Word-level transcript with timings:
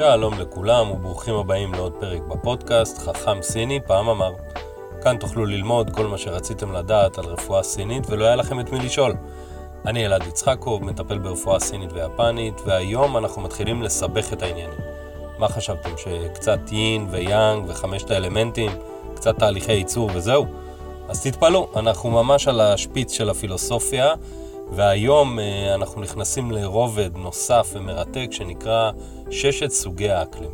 שלום 0.00 0.34
לכולם 0.38 0.90
וברוכים 0.90 1.34
הבאים 1.34 1.74
לעוד 1.74 1.92
פרק 1.92 2.22
בפודקאסט 2.22 2.98
חכם 2.98 3.42
סיני 3.42 3.80
פעם 3.86 4.08
אמר. 4.08 4.32
כאן 5.02 5.16
תוכלו 5.16 5.46
ללמוד 5.46 5.90
כל 5.90 6.06
מה 6.06 6.18
שרציתם 6.18 6.72
לדעת 6.72 7.18
על 7.18 7.24
רפואה 7.24 7.62
סינית 7.62 8.10
ולא 8.10 8.24
היה 8.24 8.36
לכם 8.36 8.60
את 8.60 8.72
מי 8.72 8.78
לשאול. 8.78 9.12
אני 9.86 10.06
אלעד 10.06 10.26
יצחקוב, 10.26 10.84
מטפל 10.84 11.18
ברפואה 11.18 11.60
סינית 11.60 11.92
ויפנית, 11.92 12.54
והיום 12.66 13.16
אנחנו 13.16 13.42
מתחילים 13.42 13.82
לסבך 13.82 14.32
את 14.32 14.42
העניינים. 14.42 14.78
מה 15.38 15.48
חשבתם, 15.48 15.90
שקצת 15.96 16.60
יין 16.72 17.06
ויאנג 17.10 17.64
וחמשת 17.68 18.10
האלמנטים, 18.10 18.70
קצת 19.14 19.38
תהליכי 19.38 19.72
ייצור 19.72 20.10
וזהו? 20.14 20.46
אז 21.08 21.22
תתפלאו, 21.22 21.68
אנחנו 21.76 22.10
ממש 22.10 22.48
על 22.48 22.60
השפיץ 22.60 23.12
של 23.12 23.30
הפילוסופיה, 23.30 24.14
והיום 24.72 25.38
אה, 25.38 25.74
אנחנו 25.74 26.00
נכנסים 26.00 26.50
לרובד 26.50 27.16
נוסף 27.16 27.70
ומרתק 27.72 28.28
שנקרא 28.30 28.90
ששת 29.30 29.70
סוגי 29.70 30.10
האקלים. 30.10 30.50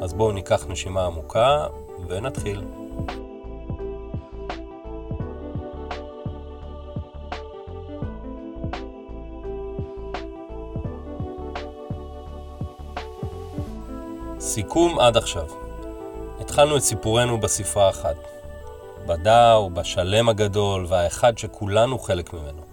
אז 0.00 0.14
בואו 0.14 0.32
ניקח 0.32 0.66
נשימה 0.68 1.06
עמוקה 1.06 1.66
ונתחיל. 2.08 2.62
סיכום 14.40 14.98
עד 14.98 15.16
עכשיו. 15.16 15.46
התחלנו 16.40 16.76
את 16.76 16.82
סיפורנו 16.82 17.40
בספרה 17.40 17.90
אחת. 17.90 18.16
בדאו, 19.06 19.70
בשלם 19.70 20.28
הגדול 20.28 20.86
והאחד 20.88 21.38
שכולנו 21.38 21.98
חלק 21.98 22.32
ממנו. 22.32 22.67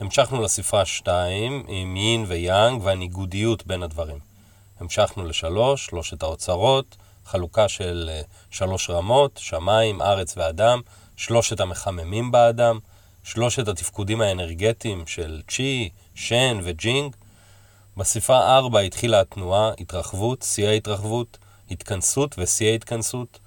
המשכנו 0.00 0.42
לספרה 0.42 0.84
2 0.84 1.64
עם 1.68 1.96
יין 1.96 2.24
ויאנג 2.28 2.82
והניגודיות 2.82 3.66
בין 3.66 3.82
הדברים. 3.82 4.18
המשכנו 4.80 5.24
לשלוש, 5.24 5.86
שלושת 5.86 6.22
האוצרות, 6.22 6.96
חלוקה 7.24 7.68
של 7.68 8.10
אה, 8.12 8.20
שלוש 8.50 8.90
רמות, 8.90 9.38
שמיים, 9.42 10.02
ארץ 10.02 10.36
ואדם, 10.36 10.80
שלושת 11.16 11.60
המחממים 11.60 12.30
באדם, 12.30 12.78
שלושת 13.24 13.68
התפקודים 13.68 14.20
האנרגטיים 14.20 15.06
של 15.06 15.42
צ'י, 15.48 15.88
שן 16.14 16.60
וג'ינג. 16.64 17.16
בספרה 17.96 18.58
4 18.58 18.80
התחילה 18.80 19.20
התנועה, 19.20 19.70
התרחבות, 19.78 20.42
שיא 20.42 20.68
ההתרחבות, 20.68 21.38
התכנסות 21.70 22.34
ושיא 22.38 22.70
ההתכנסות, 22.70 23.38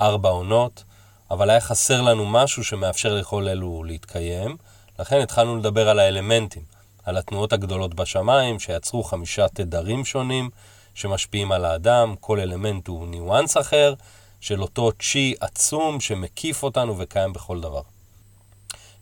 ארבע 0.00 0.28
עונות, 0.28 0.84
אבל 1.30 1.50
היה 1.50 1.60
חסר 1.60 2.02
לנו 2.02 2.26
משהו 2.26 2.64
שמאפשר 2.64 3.14
לכל 3.14 3.48
אלו 3.48 3.84
להתקיים. 3.84 4.56
לכן 4.98 5.20
התחלנו 5.20 5.56
לדבר 5.56 5.88
על 5.88 5.98
האלמנטים, 5.98 6.62
על 7.04 7.16
התנועות 7.16 7.52
הגדולות 7.52 7.94
בשמיים, 7.94 8.60
שיצרו 8.60 9.04
חמישה 9.04 9.48
תדרים 9.48 10.04
שונים 10.04 10.50
שמשפיעים 10.94 11.52
על 11.52 11.64
האדם, 11.64 12.14
כל 12.20 12.40
אלמנט 12.40 12.88
הוא 12.88 13.08
ניואנס 13.08 13.56
אחר, 13.56 13.94
של 14.40 14.62
אותו 14.62 14.90
צ'י 14.92 15.34
עצום 15.40 16.00
שמקיף 16.00 16.62
אותנו 16.62 16.98
וקיים 16.98 17.32
בכל 17.32 17.60
דבר. 17.60 17.82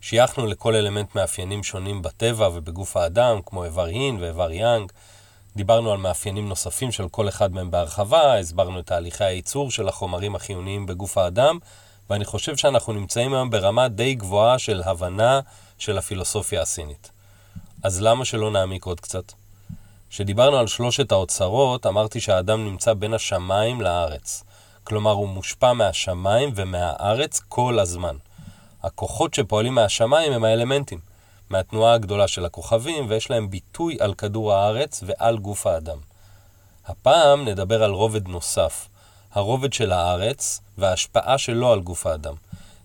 שייכנו 0.01 0.45
לכל 0.45 0.75
אלמנט 0.75 1.15
מאפיינים 1.15 1.63
שונים 1.63 2.01
בטבע 2.01 2.49
ובגוף 2.53 2.97
האדם, 2.97 3.39
כמו 3.45 3.63
איבר 3.63 3.89
יין 3.89 4.17
ואיבר 4.19 4.51
יאנג. 4.51 4.91
דיברנו 5.55 5.91
על 5.91 5.97
מאפיינים 5.97 6.49
נוספים 6.49 6.91
של 6.91 7.09
כל 7.09 7.29
אחד 7.29 7.53
מהם 7.53 7.71
בהרחבה, 7.71 8.39
הסברנו 8.39 8.79
את 8.79 8.85
תהליכי 8.85 9.23
הייצור 9.23 9.71
של 9.71 9.87
החומרים 9.87 10.35
החיוניים 10.35 10.85
בגוף 10.85 11.17
האדם, 11.17 11.57
ואני 12.09 12.25
חושב 12.25 12.57
שאנחנו 12.57 12.93
נמצאים 12.93 13.33
היום 13.33 13.49
ברמה 13.49 13.87
די 13.87 14.15
גבוהה 14.15 14.59
של 14.59 14.81
הבנה 14.85 15.39
של 15.83 15.97
הפילוסופיה 15.97 16.61
הסינית. 16.61 17.11
אז 17.83 18.01
למה 18.01 18.25
שלא 18.25 18.51
נעמיק 18.51 18.85
עוד 18.85 18.99
קצת? 18.99 19.33
כשדיברנו 20.09 20.57
על 20.57 20.67
שלושת 20.67 21.11
האוצרות, 21.11 21.85
אמרתי 21.85 22.19
שהאדם 22.19 22.65
נמצא 22.65 22.93
בין 22.93 23.13
השמיים 23.13 23.81
לארץ. 23.81 24.43
כלומר, 24.83 25.11
הוא 25.11 25.27
מושפע 25.27 25.73
מהשמיים 25.73 26.51
ומהארץ 26.55 27.41
כל 27.49 27.79
הזמן. 27.79 28.15
הכוחות 28.83 29.33
שפועלים 29.33 29.75
מהשמיים 29.75 30.33
הם 30.33 30.43
האלמנטים, 30.43 30.99
מהתנועה 31.49 31.93
הגדולה 31.93 32.27
של 32.27 32.45
הכוכבים, 32.45 33.05
ויש 33.09 33.29
להם 33.29 33.49
ביטוי 33.49 33.97
על 33.99 34.13
כדור 34.13 34.53
הארץ 34.53 35.03
ועל 35.05 35.37
גוף 35.37 35.67
האדם. 35.67 35.97
הפעם 36.85 37.47
נדבר 37.47 37.83
על 37.83 37.91
רובד 37.91 38.27
נוסף, 38.27 38.87
הרובד 39.31 39.73
של 39.73 39.91
הארץ 39.91 40.61
וההשפעה 40.77 41.37
שלו 41.37 41.71
על 41.71 41.79
גוף 41.79 42.07
האדם. 42.07 42.33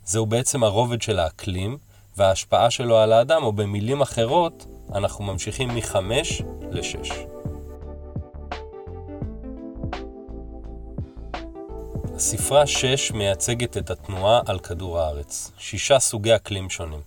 זהו 0.04 0.26
בעצם 0.26 0.64
הרובד 0.64 1.02
של 1.02 1.18
האקלים, 1.18 1.78
וההשפעה 2.18 2.70
שלו 2.70 2.98
על 2.98 3.12
האדם, 3.12 3.42
או 3.42 3.52
במילים 3.52 4.00
אחרות, 4.00 4.66
אנחנו 4.94 5.24
ממשיכים 5.24 5.74
מחמש 5.74 6.42
לשש. 6.70 7.10
הספרה 12.14 12.66
6 12.66 13.12
מייצגת 13.12 13.76
את 13.76 13.90
התנועה 13.90 14.40
על 14.46 14.58
כדור 14.58 14.98
הארץ. 14.98 15.52
שישה 15.58 15.98
סוגי 15.98 16.36
אקלים 16.36 16.70
שונים. 16.70 17.00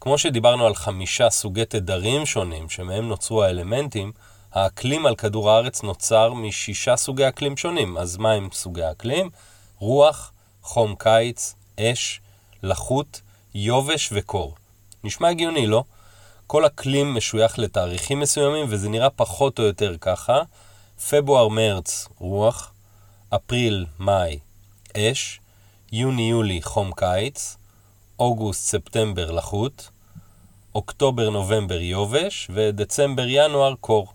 כמו 0.00 0.18
שדיברנו 0.18 0.66
על 0.66 0.74
חמישה 0.74 1.30
סוגי 1.30 1.64
תדרים 1.64 2.26
שונים 2.26 2.68
שמהם 2.68 3.08
נוצרו 3.08 3.42
האלמנטים, 3.42 4.12
האקלים 4.52 5.06
על 5.06 5.16
כדור 5.16 5.50
הארץ 5.50 5.82
נוצר 5.82 6.32
משישה 6.32 6.96
סוגי 6.96 7.28
אקלים 7.28 7.56
שונים. 7.56 7.96
אז 7.96 8.16
מה 8.16 8.32
הם 8.32 8.48
סוגי 8.52 8.82
האקלים? 8.82 9.30
רוח, 9.78 10.32
חום 10.62 10.94
קיץ, 10.98 11.54
אש, 11.80 12.20
לחות, 12.62 13.20
יובש 13.54 14.08
וקור. 14.12 14.54
נשמע 15.04 15.28
הגיוני, 15.28 15.66
לא? 15.66 15.84
כל 16.46 16.66
אקלים 16.66 17.14
משוייך 17.14 17.58
לתאריכים 17.58 18.20
מסוימים, 18.20 18.66
וזה 18.68 18.88
נראה 18.88 19.10
פחות 19.10 19.58
או 19.58 19.64
יותר 19.64 19.96
ככה. 20.00 20.42
פברואר-מרץ, 21.10 22.08
רוח, 22.18 22.72
אפריל-מאי, 23.34 24.38
אש, 24.96 25.40
יוני-יולי, 25.92 26.62
חום 26.62 26.92
קיץ, 26.96 27.56
אוגוסט-ספטמבר, 28.18 29.30
לחות, 29.30 29.90
אוקטובר-נובמבר, 30.74 31.80
יובש, 31.80 32.48
ודצמבר-ינואר, 32.54 33.74
קור. 33.80 34.12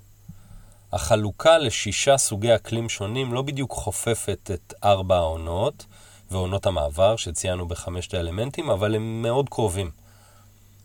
החלוקה 0.93 1.57
לשישה 1.57 2.17
סוגי 2.17 2.55
אקלים 2.55 2.89
שונים 2.89 3.33
לא 3.33 3.41
בדיוק 3.41 3.71
חופפת 3.71 4.51
את 4.53 4.73
ארבע 4.83 5.17
העונות 5.17 5.85
ועונות 6.31 6.65
המעבר 6.65 7.15
שציינו 7.15 7.67
בחמשת 7.67 8.13
האלמנטים, 8.13 8.69
אבל 8.69 8.95
הם 8.95 9.21
מאוד 9.21 9.49
קרובים. 9.49 9.91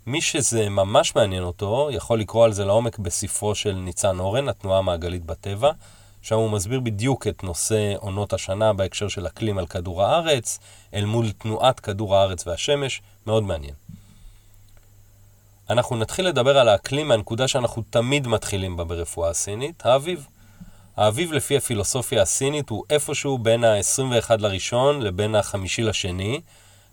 מי 0.06 0.20
שזה 0.20 0.68
ממש 0.68 1.16
מעניין 1.16 1.42
אותו, 1.42 1.88
יכול 1.92 2.20
לקרוא 2.20 2.44
על 2.44 2.52
זה 2.52 2.64
לעומק 2.64 2.98
בספרו 2.98 3.54
של 3.54 3.72
ניצן 3.72 4.18
אורן, 4.18 4.48
התנועה 4.48 4.78
המעגלית 4.78 5.24
בטבע, 5.24 5.70
שם 6.22 6.34
הוא 6.34 6.50
מסביר 6.50 6.80
בדיוק 6.80 7.26
את 7.26 7.44
נושא 7.44 7.94
עונות 7.96 8.32
השנה 8.32 8.72
בהקשר 8.72 9.08
של 9.08 9.26
אקלים 9.26 9.58
על 9.58 9.66
כדור 9.66 10.02
הארץ, 10.02 10.58
אל 10.94 11.04
מול 11.04 11.32
תנועת 11.32 11.80
כדור 11.80 12.16
הארץ 12.16 12.46
והשמש, 12.46 13.02
מאוד 13.26 13.42
מעניין. 13.42 13.74
אנחנו 15.70 15.96
נתחיל 15.96 16.26
לדבר 16.26 16.58
על 16.58 16.68
האקלים 16.68 17.08
מהנקודה 17.08 17.48
שאנחנו 17.48 17.82
תמיד 17.90 18.26
מתחילים 18.26 18.76
בה 18.76 18.84
ברפואה 18.84 19.30
הסינית, 19.30 19.86
האביב. 19.86 20.26
האביב 20.96 21.32
לפי 21.32 21.56
הפילוסופיה 21.56 22.22
הסינית 22.22 22.68
הוא 22.70 22.84
איפשהו 22.90 23.38
בין 23.38 23.64
ה-21 23.64 24.30
לראשון 24.38 25.02
לבין 25.02 25.34
החמישי 25.34 25.82
לשני, 25.82 26.40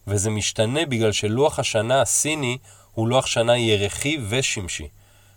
וזה 0.08 0.30
משתנה 0.30 0.86
בגלל 0.86 1.12
שלוח 1.12 1.60
השנה 1.60 2.02
הסיני 2.02 2.58
הוא 2.92 3.08
לוח 3.08 3.26
שנה 3.26 3.58
ירחי 3.58 4.18
ושמשי, 4.30 4.88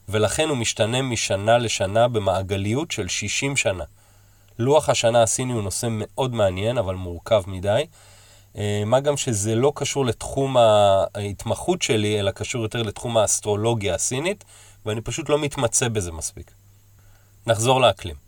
ולכן 0.08 0.48
הוא 0.48 0.56
משתנה 0.56 1.02
משנה 1.02 1.58
לשנה 1.58 2.08
במעגליות 2.08 2.90
של 2.90 3.08
60 3.08 3.56
שנה. 3.56 3.84
לוח 4.58 4.88
השנה 4.88 5.22
הסיני 5.22 5.52
הוא 5.52 5.62
נושא 5.62 5.86
מאוד 5.90 6.34
מעניין, 6.34 6.78
אבל 6.78 6.94
מורכב 6.94 7.42
מדי. 7.46 7.86
אה, 8.56 8.82
מה 8.86 9.00
גם 9.00 9.16
שזה 9.16 9.54
לא 9.54 9.72
קשור 9.74 10.06
לתחום 10.06 10.56
ההתמחות 10.56 11.82
שלי, 11.82 12.20
אלא 12.20 12.30
קשור 12.30 12.62
יותר 12.62 12.82
לתחום 12.82 13.16
האסטרולוגיה 13.16 13.94
הסינית, 13.94 14.44
ואני 14.86 15.00
פשוט 15.00 15.28
לא 15.28 15.38
מתמצא 15.38 15.88
בזה 15.88 16.12
מספיק. 16.12 16.50
נחזור 17.46 17.80
לאקלים. 17.80 18.23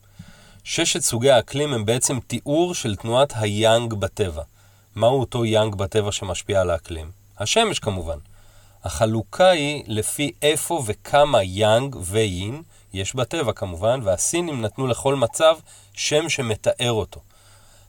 ששת 0.68 1.00
סוגי 1.00 1.30
האקלים 1.30 1.74
הם 1.74 1.84
בעצם 1.84 2.18
תיאור 2.26 2.74
של 2.74 2.96
תנועת 2.96 3.32
היאנג 3.36 3.94
בטבע. 3.94 4.42
מהו 4.96 5.20
אותו 5.20 5.44
יאנג 5.44 5.74
בטבע 5.74 6.12
שמשפיע 6.12 6.60
על 6.60 6.70
האקלים? 6.70 7.10
השמש 7.38 7.78
כמובן. 7.78 8.18
החלוקה 8.84 9.48
היא 9.48 9.84
לפי 9.86 10.32
איפה 10.42 10.82
וכמה 10.86 11.42
יאנג 11.42 11.96
ויין 12.00 12.62
יש 12.92 13.14
בטבע 13.14 13.52
כמובן, 13.52 14.00
והסינים 14.04 14.62
נתנו 14.62 14.86
לכל 14.86 15.14
מצב 15.14 15.56
שם 15.92 16.28
שמתאר 16.28 16.92
אותו. 16.92 17.20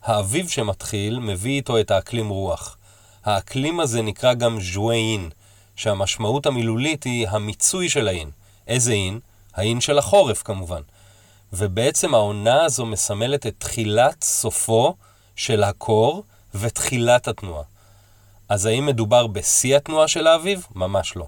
האביב 0.04 0.50
שמתחיל 0.50 1.20
מביא 1.20 1.56
איתו 1.56 1.80
את 1.80 1.92
האקלים 1.92 2.30
רוח. 2.30 2.78
האקלים 3.26 3.80
הזה 3.80 4.02
נקרא 4.02 4.34
גם 4.34 4.62
ז'וויין, 4.62 5.30
שהמשמעות 5.76 6.46
המילולית 6.46 7.04
היא 7.04 7.28
המיצוי 7.28 7.90
של 7.90 8.08
האין. 8.08 8.30
איזה 8.68 8.92
אין? 8.92 9.20
האין 9.54 9.82
של 9.82 9.98
החורף 9.98 10.44
כמובן. 10.44 10.82
ובעצם 11.54 12.14
העונה 12.14 12.64
הזו 12.64 12.86
מסמלת 12.86 13.48
את 13.48 13.56
תחילת 13.58 14.24
סופו 14.24 14.96
של 15.36 15.64
הקור 15.64 16.24
ותחילת 16.56 17.28
התנועה. 17.28 17.64
אז 18.50 18.66
האם 18.66 18.86
מדובר 18.86 19.28
בשיא 19.28 19.78
התנועה 19.78 20.08
של 20.08 20.28
האביב? 20.28 20.68
ממש 20.76 21.16
לא. 21.16 21.28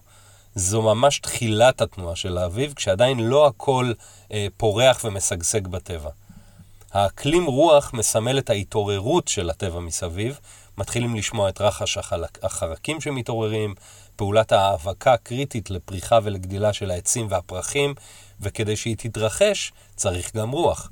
זו 0.56 0.82
ממש 0.82 1.20
תחילת 1.20 1.82
התנועה 1.82 2.16
של 2.16 2.38
האביב, 2.38 2.74
כשעדיין 2.74 3.20
לא 3.20 3.48
הכל 3.48 3.92
אה, 4.32 4.48
פורח 4.58 5.02
ומשגשג 5.04 5.68
בטבע. 5.68 6.10
האקלים 6.92 7.46
רוח 7.46 7.94
מסמל 7.94 8.38
את 8.38 8.50
ההתעוררות 8.50 9.28
של 9.28 9.50
הטבע 9.50 9.80
מסביב, 9.80 10.40
מתחילים 10.78 11.16
לשמוע 11.16 11.50
את 11.50 11.62
רחש 11.62 11.98
החרקים 12.44 13.02
שמתעוררים, 13.02 13.76
פעולת 14.16 14.52
ההאבקה 14.52 15.18
קריטית 15.18 15.70
לפריחה 15.70 16.20
ולגדילה 16.24 16.74
של 16.74 16.92
העצים 16.92 17.28
והפרחים, 17.30 17.94
וכדי 18.42 18.76
שהיא 18.76 18.96
תתרחש 18.98 19.72
צריך 19.96 20.36
גם 20.36 20.52
רוח. 20.52 20.90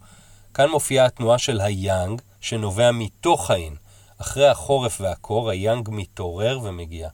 כאן 0.54 0.70
מופיעה 0.70 1.06
התנועה 1.06 1.38
של 1.38 1.62
היאנג, 1.62 2.22
שנובע 2.42 2.92
מתוך 2.92 3.52
האין. 3.52 3.76
אחרי 4.18 4.48
החורף 4.48 5.02
והקור, 5.02 5.50
היאנג 5.50 5.90
מתעורר 5.92 6.60
ומגיע. 6.64 7.10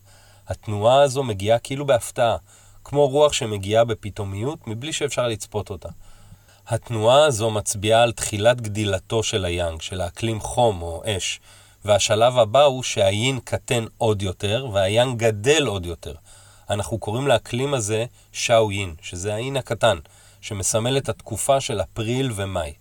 התנועה 0.48 1.02
הזו 1.02 1.24
מגיעה 1.24 1.60
כאילו 1.60 1.86
בהפתעה, 1.86 2.38
כמו 2.84 3.08
רוח 3.08 3.34
שמגיעה 3.34 3.84
בפתאומיות 3.84 4.68
מבלי 4.68 4.94
שאפשר 4.94 5.28
לצפות 5.28 5.70
אותה. 5.70 5.90
התנועה 6.68 7.26
הזו 7.26 7.52
מצביעה 7.52 8.04
על 8.04 8.12
תחילת 8.12 8.62
גדילתו 8.62 9.24
של 9.24 9.46
היאנג, 9.46 9.82
של 9.82 10.02
האקלים 10.02 10.40
חום 10.40 10.82
או 10.82 11.04
אש, 11.06 11.40
והשלב 11.86 12.38
הבא 12.38 12.64
הוא 12.64 12.84
שהיין 12.84 13.40
קטן 13.40 13.86
עוד 13.98 14.22
יותר 14.22 14.68
והיאנג 14.74 15.20
גדל 15.20 15.66
עוד 15.66 15.86
יותר. 15.86 16.14
אנחנו 16.70 16.98
קוראים 16.98 17.28
לאקלים 17.28 17.74
הזה 17.74 18.06
שאו 18.32 18.72
יין, 18.72 18.96
שזה 19.02 19.34
היין 19.34 19.58
הקטן, 19.58 19.98
שמסמל 20.44 20.98
את 20.98 21.10
התקופה 21.10 21.62
של 21.62 21.82
אפריל 21.82 22.32
ומאי. 22.36 22.74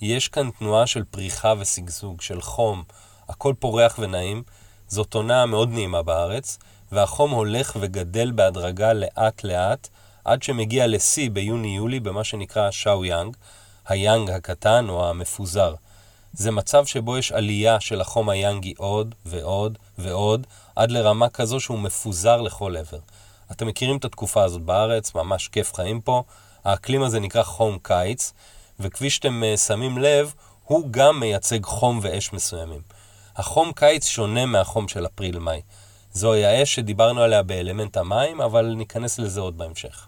יש 0.00 0.28
כאן 0.28 0.50
תנועה 0.58 0.86
של 0.86 1.04
פריחה 1.04 1.54
ושגשוג, 1.58 2.20
של 2.20 2.40
חום, 2.40 2.82
הכל 3.28 3.54
פורח 3.58 3.96
ונעים, 3.98 4.42
זאת 4.88 5.14
עונה 5.14 5.46
מאוד 5.46 5.70
נעימה 5.72 6.02
בארץ, 6.02 6.58
והחום 6.92 7.30
הולך 7.30 7.76
וגדל 7.80 8.32
בהדרגה 8.32 8.92
לאט 8.92 9.44
לאט, 9.44 9.88
עד 10.24 10.42
שמגיע 10.42 10.86
לשיא 10.86 11.30
ביוני-יולי 11.30 12.00
במה 12.00 12.24
שנקרא 12.24 12.70
שאו 12.70 13.04
יאנג, 13.04 13.36
היאנג 13.88 14.30
הקטן 14.30 14.88
או 14.88 15.10
המפוזר. 15.10 15.74
זה 16.32 16.50
מצב 16.50 16.86
שבו 16.86 17.18
יש 17.18 17.32
עלייה 17.32 17.80
של 17.80 18.00
החום 18.00 18.28
היאנגי 18.28 18.74
עוד 18.78 19.14
ועוד 19.26 19.78
ועוד, 19.98 20.46
עד 20.76 20.90
לרמה 20.90 21.28
כזו 21.28 21.60
שהוא 21.60 21.78
מפוזר 21.78 22.40
לכל 22.40 22.76
עבר. 22.76 22.98
אתם 23.52 23.66
מכירים 23.66 23.96
את 23.96 24.04
התקופה 24.04 24.44
הזאת 24.44 24.62
בארץ, 24.62 25.14
ממש 25.14 25.48
כיף 25.48 25.74
חיים 25.74 26.00
פה. 26.00 26.22
האקלים 26.64 27.02
הזה 27.02 27.20
נקרא 27.20 27.42
חום 27.42 27.78
קיץ, 27.82 28.32
וכפי 28.80 29.10
שאתם 29.10 29.44
אה, 29.44 29.56
שמים 29.56 29.98
לב, 29.98 30.34
הוא 30.64 30.88
גם 30.90 31.20
מייצג 31.20 31.64
חום 31.64 32.00
ואש 32.02 32.32
מסוימים. 32.32 32.80
החום 33.36 33.72
קיץ 33.72 34.06
שונה 34.06 34.46
מהחום 34.46 34.88
של 34.88 35.06
אפריל-מאי. 35.06 35.60
זוהי 36.12 36.46
האש 36.46 36.74
שדיברנו 36.74 37.22
עליה 37.22 37.42
באלמנט 37.42 37.96
המים, 37.96 38.40
אבל 38.40 38.74
ניכנס 38.76 39.18
לזה 39.18 39.40
עוד 39.40 39.58
בהמשך. 39.58 40.06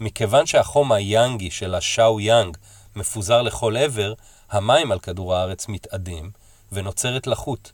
מכיוון 0.00 0.46
שהחום 0.46 0.92
היאנגי 0.92 1.50
של 1.50 1.74
השאו 1.74 2.20
יאנג 2.20 2.56
מפוזר 2.96 3.42
לכל 3.42 3.76
עבר, 3.76 4.12
המים 4.50 4.92
על 4.92 4.98
כדור 4.98 5.34
הארץ 5.34 5.68
מתאדים, 5.68 6.30
ונוצרת 6.72 7.26
לחות. 7.26 7.72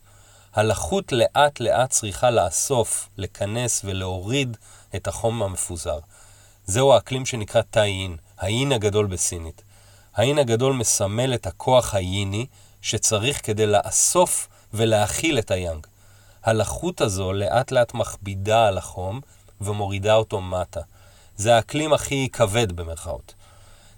הלחות 0.54 1.12
לאט 1.12 1.60
לאט 1.60 1.90
צריכה 1.90 2.30
לאסוף, 2.30 3.08
לכנס 3.18 3.82
ולהוריד 3.84 4.56
את 4.96 5.08
החום 5.08 5.42
המפוזר. 5.42 5.98
זהו 6.66 6.92
האקלים 6.92 7.26
שנקרא 7.26 7.62
תאיין, 7.62 8.16
האין 8.38 8.72
הגדול 8.72 9.06
בסינית. 9.06 9.62
האין 10.14 10.38
הגדול 10.38 10.72
מסמל 10.72 11.34
את 11.34 11.46
הכוח 11.46 11.94
הייני 11.94 12.46
שצריך 12.82 13.46
כדי 13.46 13.66
לאסוף 13.66 14.48
ולהכיל 14.74 15.38
את 15.38 15.50
היאנג. 15.50 15.86
הלחות 16.44 17.00
הזו 17.00 17.32
לאט 17.32 17.72
לאט 17.72 17.94
מכבידה 17.94 18.66
על 18.68 18.78
החום 18.78 19.20
ומורידה 19.60 20.14
אותו 20.14 20.40
מטה. 20.40 20.80
זה 21.36 21.56
האקלים 21.56 21.92
הכי 21.92 22.28
כבד 22.32 22.72
במרכאות. 22.72 23.34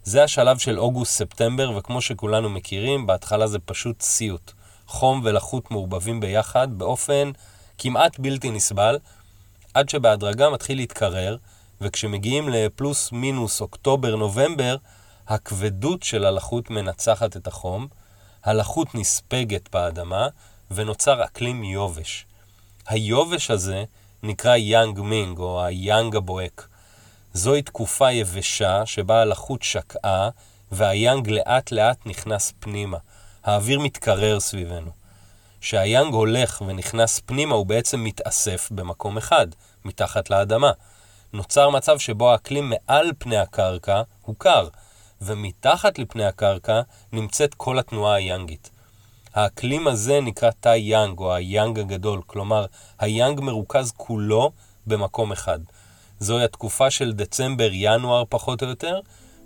זה 0.05 0.25
השלב 0.25 0.59
של 0.59 0.79
אוגוסט-ספטמבר, 0.79 1.73
וכמו 1.77 2.01
שכולנו 2.01 2.51
מכירים, 2.51 3.07
בהתחלה 3.07 3.47
זה 3.47 3.59
פשוט 3.59 4.03
סיוט. 4.03 4.53
חום 4.87 5.21
ולחות 5.25 5.71
מעורבבים 5.71 6.21
ביחד 6.21 6.69
באופן 6.79 7.31
כמעט 7.79 8.19
בלתי 8.19 8.51
נסבל, 8.51 8.99
עד 9.75 9.89
שבהדרגה 9.89 10.51
מתחיל 10.51 10.77
להתקרר, 10.77 11.37
וכשמגיעים 11.85 12.49
לפלוס 12.49 13.13
מינוס 13.13 13.61
אוקטובר-נובמבר, 13.61 14.77
הכבדות 15.29 16.03
של 16.03 16.25
הלחות 16.25 16.71
מנצחת 16.71 17.37
את 17.37 17.47
החום, 17.47 17.87
הלחות 18.45 18.95
נספגת 18.95 19.69
באדמה, 19.73 20.29
ונוצר 20.71 21.25
אקלים 21.25 21.65
יובש. 21.65 22.27
היובש 22.87 23.51
הזה 23.51 23.85
נקרא 24.23 24.57
יאנג 24.57 25.01
מינג, 25.01 25.39
או 25.39 25.65
היאנג 25.65 26.17
הבוהק. 26.17 26.69
זוהי 27.35 27.63
תקופה 27.63 28.13
יבשה 28.13 28.87
שבה 28.87 29.21
הלחות 29.21 29.63
שקעה, 29.63 30.29
והיאנג 30.73 31.29
לאט 31.29 31.73
לאט 31.73 32.07
נכנס 32.07 32.53
פנימה. 32.61 32.99
האוויר 33.45 33.81
מתקרר 33.81 34.41
סביבנו. 34.41 34.91
כשהיאנג 35.61 36.15
הולך 36.15 36.63
ונכנס 36.67 37.21
פנימה 37.27 37.55
הוא 37.55 37.67
בעצם 37.67 38.05
מתאסף 38.05 38.69
במקום 38.71 39.17
אחד, 39.17 39.47
מתחת 39.85 40.31
לאדמה. 40.31 40.73
נוצר 41.35 41.71
מצב 41.71 41.99
שבו 41.99 42.31
האקלים 42.31 42.71
מעל 42.71 43.13
פני 43.19 43.37
הקרקע 43.37 44.03
הוא 44.23 44.35
קר, 44.39 44.69
ומתחת 45.23 45.99
לפני 45.99 46.25
הקרקע 46.25 46.81
נמצאת 47.13 47.55
כל 47.55 47.79
התנועה 47.79 48.15
היאנגית. 48.15 48.71
האקלים 49.35 49.89
הזה 49.89 50.21
נקרא 50.21 50.51
תא 50.61 50.75
יאנג, 50.77 51.19
או 51.19 51.35
היאנג 51.35 51.79
הגדול, 51.79 52.21
כלומר, 52.27 52.67
היאנג 52.99 53.41
מרוכז 53.41 53.93
כולו 53.97 54.53
במקום 54.87 55.33
אחד. 55.33 55.59
זוהי 56.19 56.45
התקופה 56.45 56.91
של 56.91 57.13
דצמבר-ינואר 57.13 58.25
פחות 58.29 58.63
או 58.63 58.69
יותר, 58.69 59.01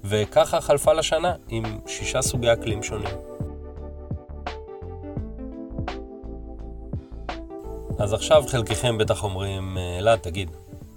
וככה 0.05 0.61
חלפה 0.61 0.93
לשנה 0.93 1.35
עם 1.49 1.79
שישה 1.87 2.23
סוגי 2.23 2.53
אקלים 2.53 2.83
שונים. 2.83 3.17
אז 7.99 8.13
עכשיו 8.13 8.45
חלקכם 8.49 8.99
בטח 8.99 9.25
אומרים, 9.25 9.79
אלעד, 9.99 10.19
תגיד, 10.19 10.51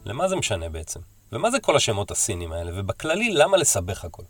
למה 0.06 0.28
זה 0.28 0.36
משנה 0.36 0.70
בעצם? 0.70 1.00
ומה 1.32 1.52
זה 1.52 1.60
כל 1.60 1.76
השמות 1.76 2.12
הסינים 2.12 2.52
האלה? 2.52 2.72
ובכללי, 2.76 3.30
למה 3.34 3.58
לסבך 3.58 4.06
הכל? 4.06 4.24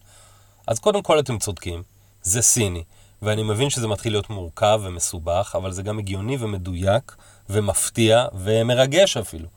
אז 0.68 0.80
קודם 0.80 1.02
כל 1.02 1.20
אתם 1.20 1.40
צודקים, 1.40 1.84
זה 2.22 2.42
סיני, 2.42 2.84
ואני 3.22 3.44
מבין 3.44 3.70
שזה 3.70 3.88
מתחיל 3.88 4.14
להיות 4.14 4.30
מורכב 4.30 4.82
ומסובך, 4.84 5.54
אבל 5.58 5.72
זה 5.72 5.84
גם 5.84 6.00
הגיוני 6.00 6.38
ומדויק 6.40 7.16
ומפתיע 7.50 8.26
ומרגש 8.34 9.18
אפילו. 9.18 9.48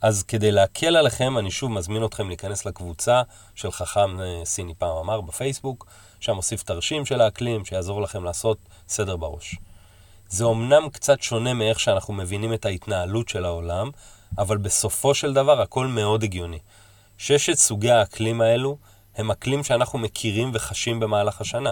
אז 0.00 0.22
כדי 0.22 0.52
להקל 0.52 0.96
עליכם, 0.96 1.38
אני 1.38 1.50
שוב 1.50 1.70
מזמין 1.70 2.04
אתכם 2.04 2.28
להיכנס 2.28 2.66
לקבוצה 2.66 3.22
של 3.54 3.70
חכם 3.70 4.20
אה, 4.20 4.42
סיני 4.44 4.74
פעם 4.74 4.96
אמר 4.96 5.20
בפייסבוק, 5.20 5.86
שם 6.20 6.32
מוסיף 6.32 6.62
תרשים 6.62 7.06
של 7.06 7.20
האקלים, 7.20 7.64
שיעזור 7.64 8.02
לכם 8.02 8.24
לעשות 8.24 8.58
סדר 8.88 9.16
בראש. 9.16 9.56
זה 10.28 10.44
אומנם 10.44 10.88
קצת 10.88 11.22
שונה 11.22 11.54
מאיך 11.54 11.80
שאנחנו 11.80 12.14
מבינים 12.14 12.54
את 12.54 12.64
ההתנהלות 12.64 13.28
של 13.28 13.44
העולם, 13.44 13.90
אבל 14.38 14.56
בסופו 14.56 15.14
של 15.14 15.32
דבר 15.32 15.60
הכל 15.60 15.86
מאוד 15.86 16.22
הגיוני. 16.22 16.58
ששת 17.18 17.54
סוגי 17.54 17.90
האקלים 17.90 18.40
האלו 18.40 18.78
הם 19.16 19.30
אקלים 19.30 19.64
שאנחנו 19.64 19.98
מכירים 19.98 20.50
וחשים 20.54 21.00
במהלך 21.00 21.40
השנה. 21.40 21.70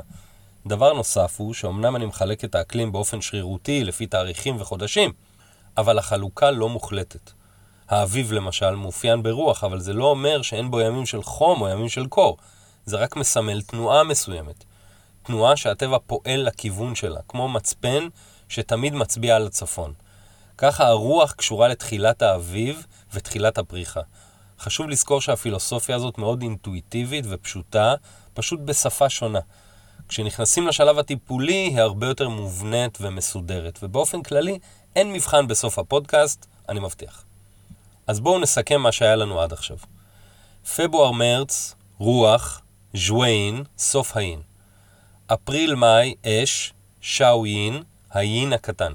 דבר 0.66 0.92
נוסף 0.92 1.34
הוא 1.38 1.54
שאומנם 1.54 1.96
אני 1.96 2.06
מחלק 2.06 2.44
את 2.44 2.54
האקלים 2.54 2.92
באופן 2.92 3.20
שרירותי 3.20 3.84
לפי 3.84 4.06
תאריכים 4.06 4.60
וחודשים, 4.60 5.12
אבל 5.76 5.98
החלוקה 5.98 6.50
לא 6.50 6.68
מוחלטת. 6.68 7.30
האביב 7.88 8.32
למשל 8.32 8.74
מאופיין 8.74 9.22
ברוח, 9.22 9.64
אבל 9.64 9.80
זה 9.80 9.92
לא 9.92 10.04
אומר 10.04 10.42
שאין 10.42 10.70
בו 10.70 10.80
ימים 10.80 11.06
של 11.06 11.22
חום 11.22 11.60
או 11.60 11.68
ימים 11.68 11.88
של 11.88 12.06
קור. 12.06 12.36
זה 12.84 12.96
רק 12.96 13.16
מסמל 13.16 13.62
תנועה 13.62 14.04
מסוימת. 14.04 14.64
תנועה 15.22 15.56
שהטבע 15.56 15.98
פועל 16.06 16.46
לכיוון 16.46 16.94
שלה, 16.94 17.20
כמו 17.28 17.48
מצפן 17.48 18.08
שתמיד 18.48 18.94
מצביע 18.94 19.36
על 19.36 19.46
הצפון. 19.46 19.92
ככה 20.58 20.86
הרוח 20.86 21.32
קשורה 21.32 21.68
לתחילת 21.68 22.22
האביב 22.22 22.86
ותחילת 23.12 23.58
הפריחה. 23.58 24.00
חשוב 24.60 24.88
לזכור 24.88 25.20
שהפילוסופיה 25.20 25.96
הזאת 25.96 26.18
מאוד 26.18 26.42
אינטואיטיבית 26.42 27.24
ופשוטה, 27.28 27.94
פשוט 28.34 28.60
בשפה 28.60 29.08
שונה. 29.08 29.40
כשנכנסים 30.08 30.66
לשלב 30.66 30.98
הטיפולי 30.98 31.52
היא 31.52 31.80
הרבה 31.80 32.06
יותר 32.06 32.28
מובנית 32.28 32.98
ומסודרת, 33.00 33.78
ובאופן 33.82 34.22
כללי 34.22 34.58
אין 34.96 35.12
מבחן 35.12 35.46
בסוף 35.46 35.78
הפודקאסט, 35.78 36.46
אני 36.68 36.80
מבטיח. 36.80 37.24
אז 38.06 38.20
בואו 38.20 38.38
נסכם 38.38 38.80
מה 38.80 38.92
שהיה 38.92 39.16
לנו 39.16 39.40
עד 39.40 39.52
עכשיו. 39.52 39.76
פברואר-מרץ, 40.76 41.74
רוח, 41.98 42.60
ז'וויין, 42.94 43.64
סוף 43.78 44.16
האין. 44.16 44.40
אפריל-מאי, 45.26 46.14
אש, 46.26 46.72
שאו-יין, 47.00 47.82
היין 48.10 48.52
הקטן. 48.52 48.92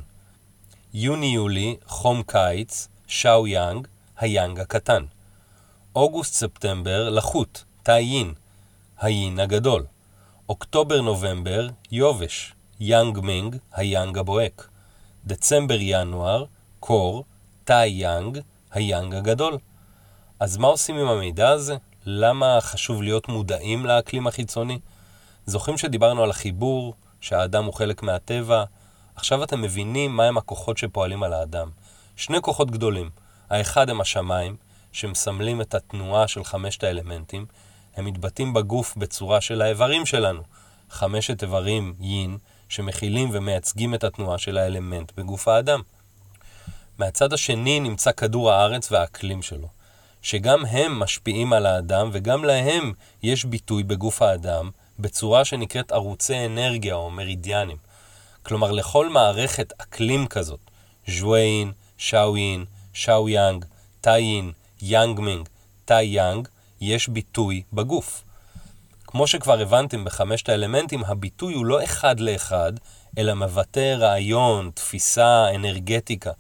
יוני-יולי, 0.94 1.76
חום 1.88 2.24
קיץ, 2.24 2.88
שאו-יאנג, 3.08 3.88
היאנג 4.18 4.60
הקטן. 4.60 5.04
אוגוסט-ספטמבר, 5.96 7.10
לחות, 7.10 7.64
תאיין, 7.84 8.34
היין 9.00 9.40
הגדול. 9.40 9.86
אוקטובר-נובמבר, 10.50 11.68
יובש, 11.92 12.54
יאנג 12.80 13.20
מינג, 13.20 13.58
היאנג 13.74 14.18
הבוהק. 14.18 14.68
דצמבר-ינואר, 15.26 16.46
קור, 16.80 17.24
תאי 17.64 17.88
יאנג, 17.88 18.40
היאנג 18.72 19.16
הגדול. 19.16 19.58
אז 20.40 20.58
מה 20.58 20.68
עושים 20.68 20.98
עם 20.98 21.08
המידע 21.08 21.50
הזה? 21.50 21.76
למה 22.06 22.62
חשוב 22.62 23.02
להיות 23.02 23.28
מודעים 23.28 23.86
לאקלים 23.86 24.28
החיצוני? 24.28 24.80
זוכרים 25.46 25.78
שדיברנו 25.78 26.24
על 26.24 26.30
החיבור 26.30 26.94
שהאדם 27.22 27.66
הוא 27.66 27.74
חלק 27.74 28.04
מהטבע. 28.04 28.64
עכשיו 29.16 29.44
אתם 29.44 29.62
מבינים 29.62 30.16
מהם 30.16 30.38
הכוחות 30.38 30.78
שפועלים 30.78 31.24
על 31.24 31.34
האדם. 31.34 31.70
שני 32.16 32.42
כוחות 32.42 32.72
גדולים. 32.72 33.10
האחד 33.50 33.90
הם 33.90 34.02
השמיים, 34.02 34.56
שמסמלים 34.92 35.62
את 35.62 35.76
התנועה 35.76 36.28
של 36.28 36.44
חמשת 36.44 36.84
האלמנטים. 36.84 37.46
הם 37.96 38.06
מתבטאים 38.06 38.54
בגוף 38.54 38.98
בצורה 38.98 39.42
של 39.42 39.62
האיברים 39.62 40.06
שלנו. 40.06 40.42
חמשת 40.90 41.44
איברים 41.44 41.94
יין, 42.00 42.38
שמכילים 42.70 43.30
ומייצגים 43.34 43.96
את 43.96 44.04
התנועה 44.04 44.38
של 44.38 44.58
האלמנט 44.58 45.12
בגוף 45.18 45.48
האדם. 45.48 45.82
מהצד 46.98 47.34
השני 47.34 47.80
נמצא 47.80 48.12
כדור 48.12 48.52
הארץ 48.52 48.92
והאקלים 48.92 49.42
שלו, 49.42 49.68
שגם 50.22 50.66
הם 50.66 51.00
משפיעים 51.00 51.54
על 51.54 51.66
האדם 51.66 52.10
וגם 52.14 52.44
להם 52.46 52.94
יש 53.24 53.46
ביטוי 53.46 53.84
בגוף 53.84 54.22
האדם 54.22 54.70
בצורה 55.00 55.46
שנקראת 55.46 55.92
ערוצי 55.92 56.46
אנרגיה 56.46 56.96
או 56.96 57.12
מרידיאנים. 57.12 57.78
כלומר, 58.44 58.72
לכל 58.72 59.10
מערכת 59.10 59.74
אקלים 59.78 60.28
כזאת, 60.28 60.60
ז'וויין, 61.08 61.72
שאויין, 61.98 62.66
שאו 62.94 63.30
יאנג, 63.30 63.66
טאיין, 64.02 64.52
יאנגמינג, 64.82 65.50
טאי 65.86 66.06
יאנג, 66.06 66.48
יש 66.82 67.08
ביטוי 67.08 67.64
בגוף. 67.74 68.24
כמו 69.08 69.28
שכבר 69.28 69.62
הבנתם 69.62 70.06
בחמשת 70.06 70.50
האלמנטים, 70.50 71.04
הביטוי 71.04 71.54
הוא 71.54 71.66
לא 71.66 71.84
אחד 71.84 72.20
לאחד, 72.20 72.74
אלא 73.18 73.34
מבטא 73.34 73.96
רעיון, 74.00 74.72
תפיסה, 74.74 75.46
אנרגטיקה. 75.56 76.32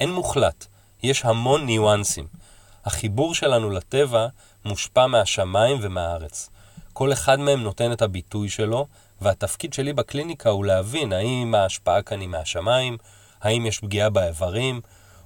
אין 0.00 0.12
מוחלט, 0.12 0.66
יש 1.02 1.24
המון 1.24 1.66
ניואנסים. 1.66 2.26
החיבור 2.84 3.34
שלנו 3.34 3.70
לטבע 3.70 4.26
מושפע 4.64 5.06
מהשמיים 5.06 5.78
ומהארץ. 5.82 6.50
כל 6.92 7.12
אחד 7.12 7.40
מהם 7.40 7.62
נותן 7.62 7.92
את 7.92 8.02
הביטוי 8.02 8.48
שלו, 8.48 8.86
והתפקיד 9.20 9.72
שלי 9.72 9.92
בקליניקה 9.92 10.50
הוא 10.50 10.64
להבין 10.64 11.12
האם 11.12 11.54
ההשפעה 11.54 12.02
כאן 12.02 12.20
היא 12.20 12.28
מהשמיים, 12.28 12.96
האם 13.40 13.66
יש 13.66 13.78
פגיעה 13.78 14.10
באיברים, 14.10 14.80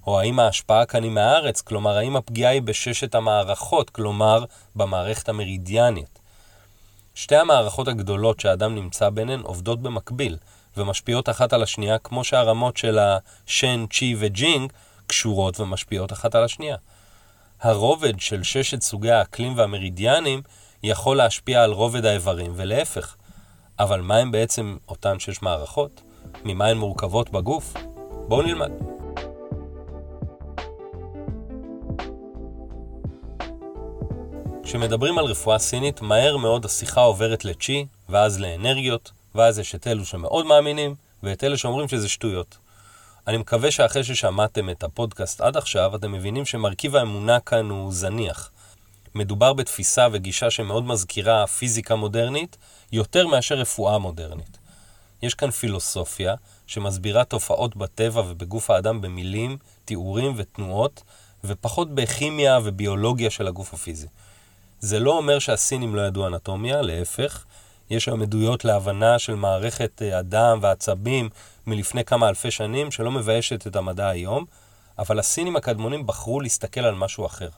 או 0.07 0.21
האם 0.21 0.39
ההשפעה 0.39 0.87
כאן 0.87 1.03
היא 1.03 1.11
מהארץ, 1.11 1.61
כלומר 1.61 1.97
האם 1.97 2.17
הפגיעה 2.17 2.53
היא 2.53 2.63
בששת 2.63 3.15
המערכות, 3.15 3.91
כלומר 3.91 4.45
במערכת 4.77 5.29
המרידיאנית. 5.29 6.19
שתי 7.15 7.37
המערכות 7.37 7.89
הגדולות 7.89 8.41
שהאדם 8.41 8.75
נמצא 8.75 9.11
ביניהן 9.11 9.41
עובדות 9.41 9.83
במקביל, 9.83 10.37
ומשפיעות 10.77 11.29
אחת 11.29 11.53
על 11.53 11.63
השנייה, 11.63 11.99
כמו 11.99 12.25
שהרמות 12.25 12.77
של 12.77 12.99
השן, 12.99 13.85
צ'י 13.93 14.17
וג'ינג 14.19 14.73
קשורות 15.07 15.61
ומשפיעות 15.61 16.13
אחת 16.13 16.35
על 16.35 16.45
השנייה. 16.45 16.77
הרובד 17.61 18.21
של 18.21 18.43
ששת 18.43 18.83
סוגי 18.83 19.11
האקלים 19.11 19.59
והמרידיאנים 19.59 20.43
יכול 20.83 21.17
להשפיע 21.17 21.63
על 21.63 21.73
רובד 21.73 22.05
האיברים, 22.05 22.53
ולהפך. 22.57 23.17
אבל 23.79 24.01
מה 24.01 24.17
הם 24.17 24.31
בעצם 24.33 24.77
אותן 24.89 25.19
שש 25.19 25.43
מערכות? 25.43 26.03
ממה 26.45 26.67
הן 26.67 26.79
מורכבות 26.79 27.31
בגוף? 27.31 27.75
בואו 28.29 28.43
נלמד. 28.43 28.71
כשמדברים 34.63 35.19
על 35.19 35.25
רפואה 35.25 35.59
סינית, 35.59 36.03
מהר 36.03 36.37
מאוד 36.37 36.65
השיחה 36.65 37.01
עוברת 37.01 37.45
לצ'י, 37.45 37.87
ואז 38.09 38.41
לאנרגיות, 38.41 39.13
ואז 39.35 39.59
יש 39.59 39.75
את 39.75 39.87
אלו 39.87 40.05
שמאוד 40.05 40.47
מאמינים, 40.47 40.95
ואת 41.23 41.45
אלה 41.45 41.57
שאומרים 41.57 41.89
שזה 41.89 42.09
שטויות. 42.09 42.59
אני 43.27 43.37
מקווה 43.37 43.71
שאחרי 43.71 44.05
ששמעתם 44.05 44.71
את 44.71 44.85
הפודקאסט 44.85 45.41
עד 45.41 45.57
עכשיו, 45.57 45.97
אתם 45.97 46.13
מבינים 46.13 46.47
שמרכיב 46.47 46.97
האמונה 46.97 47.41
כאן 47.41 47.71
הוא 47.71 47.93
זניח. 47.93 48.51
מדובר 49.15 49.53
בתפיסה 49.53 50.07
וגישה 50.13 50.51
שמאוד 50.51 50.85
מזכירה 50.85 51.47
פיזיקה 51.47 51.95
מודרנית, 51.95 52.57
יותר 52.93 53.27
מאשר 53.27 53.55
רפואה 53.55 53.99
מודרנית. 53.99 54.59
יש 55.23 55.35
כאן 55.35 55.51
פילוסופיה 55.51 56.35
שמסבירה 56.67 57.25
תופעות 57.25 57.77
בטבע 57.77 58.21
ובגוף 58.21 58.71
האדם 58.71 59.01
במילים, 59.01 59.57
תיאורים 59.85 60.35
ותנועות, 60.37 61.03
ופחות 61.45 61.95
בכימיה 61.95 62.59
וביולוגיה 62.63 63.31
של 63.31 63.47
הגוף 63.47 63.75
הפיזי. 63.75 64.07
זה 64.81 64.99
לא 64.99 65.17
אומר 65.17 65.39
שהסינים 65.39 65.95
לא 65.95 66.01
ידעו 66.01 66.27
אנטומיה, 66.27 66.83
להפך. 66.83 67.45
יש 67.91 68.09
היום 68.09 68.23
עדויות 68.23 68.65
להבנה 68.65 69.19
של 69.19 69.35
מערכת 69.35 70.03
אה, 70.03 70.19
הדם 70.19 70.59
והעצבים 70.63 71.29
מלפני 71.67 72.05
כמה 72.05 72.29
אלפי 72.29 72.51
שנים, 72.51 72.91
שלא 72.91 73.11
מביישת 73.11 73.67
את 73.67 73.77
המדע 73.77 74.09
היום, 74.09 74.45
אבל 74.99 75.19
הסינים 75.19 75.57
הקדמונים 75.57 76.07
בחרו 76.07 76.41
להסתכל 76.41 76.81
על 76.81 76.95
משהו 76.95 77.27
אחר. 77.27 77.49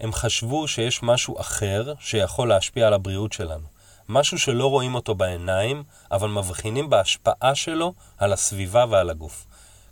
הם 0.00 0.12
חשבו 0.12 0.68
שיש 0.68 1.02
משהו 1.02 1.40
אחר 1.40 1.94
שיכול 2.00 2.48
להשפיע 2.48 2.86
על 2.86 2.94
הבריאות 2.94 3.32
שלנו. 3.32 3.66
משהו 4.08 4.38
שלא 4.38 4.70
רואים 4.70 4.94
אותו 4.94 5.14
בעיניים, 5.14 5.82
אבל 6.10 6.28
מבחינים 6.28 6.90
בהשפעה 6.90 7.54
שלו 7.54 7.94
על 8.18 8.32
הסביבה 8.32 8.84
ועל 8.90 9.10
הגוף. 9.10 9.46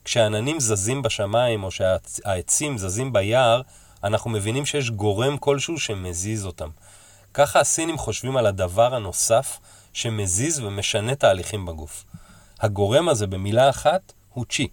כשהעננים 0.04 0.60
זזים 0.60 1.02
בשמיים 1.02 1.64
או 1.64 1.70
שהעצים 1.70 2.78
זזים 2.78 3.12
ביער, 3.12 3.60
אנחנו 4.04 4.30
מבינים 4.30 4.66
שיש 4.66 4.90
גורם 4.90 5.38
כלשהו 5.38 5.78
שמזיז 5.80 6.46
אותם. 6.46 6.68
ככה 7.34 7.60
הסינים 7.60 7.98
חושבים 7.98 8.36
על 8.36 8.46
הדבר 8.46 8.94
הנוסף 8.94 9.58
שמזיז 9.92 10.60
ומשנה 10.60 11.14
תהליכים 11.14 11.66
בגוף. 11.66 12.04
הגורם 12.60 13.08
הזה 13.08 13.26
במילה 13.26 13.70
אחת 13.70 14.12
הוא 14.32 14.44
צ'י. 14.50 14.68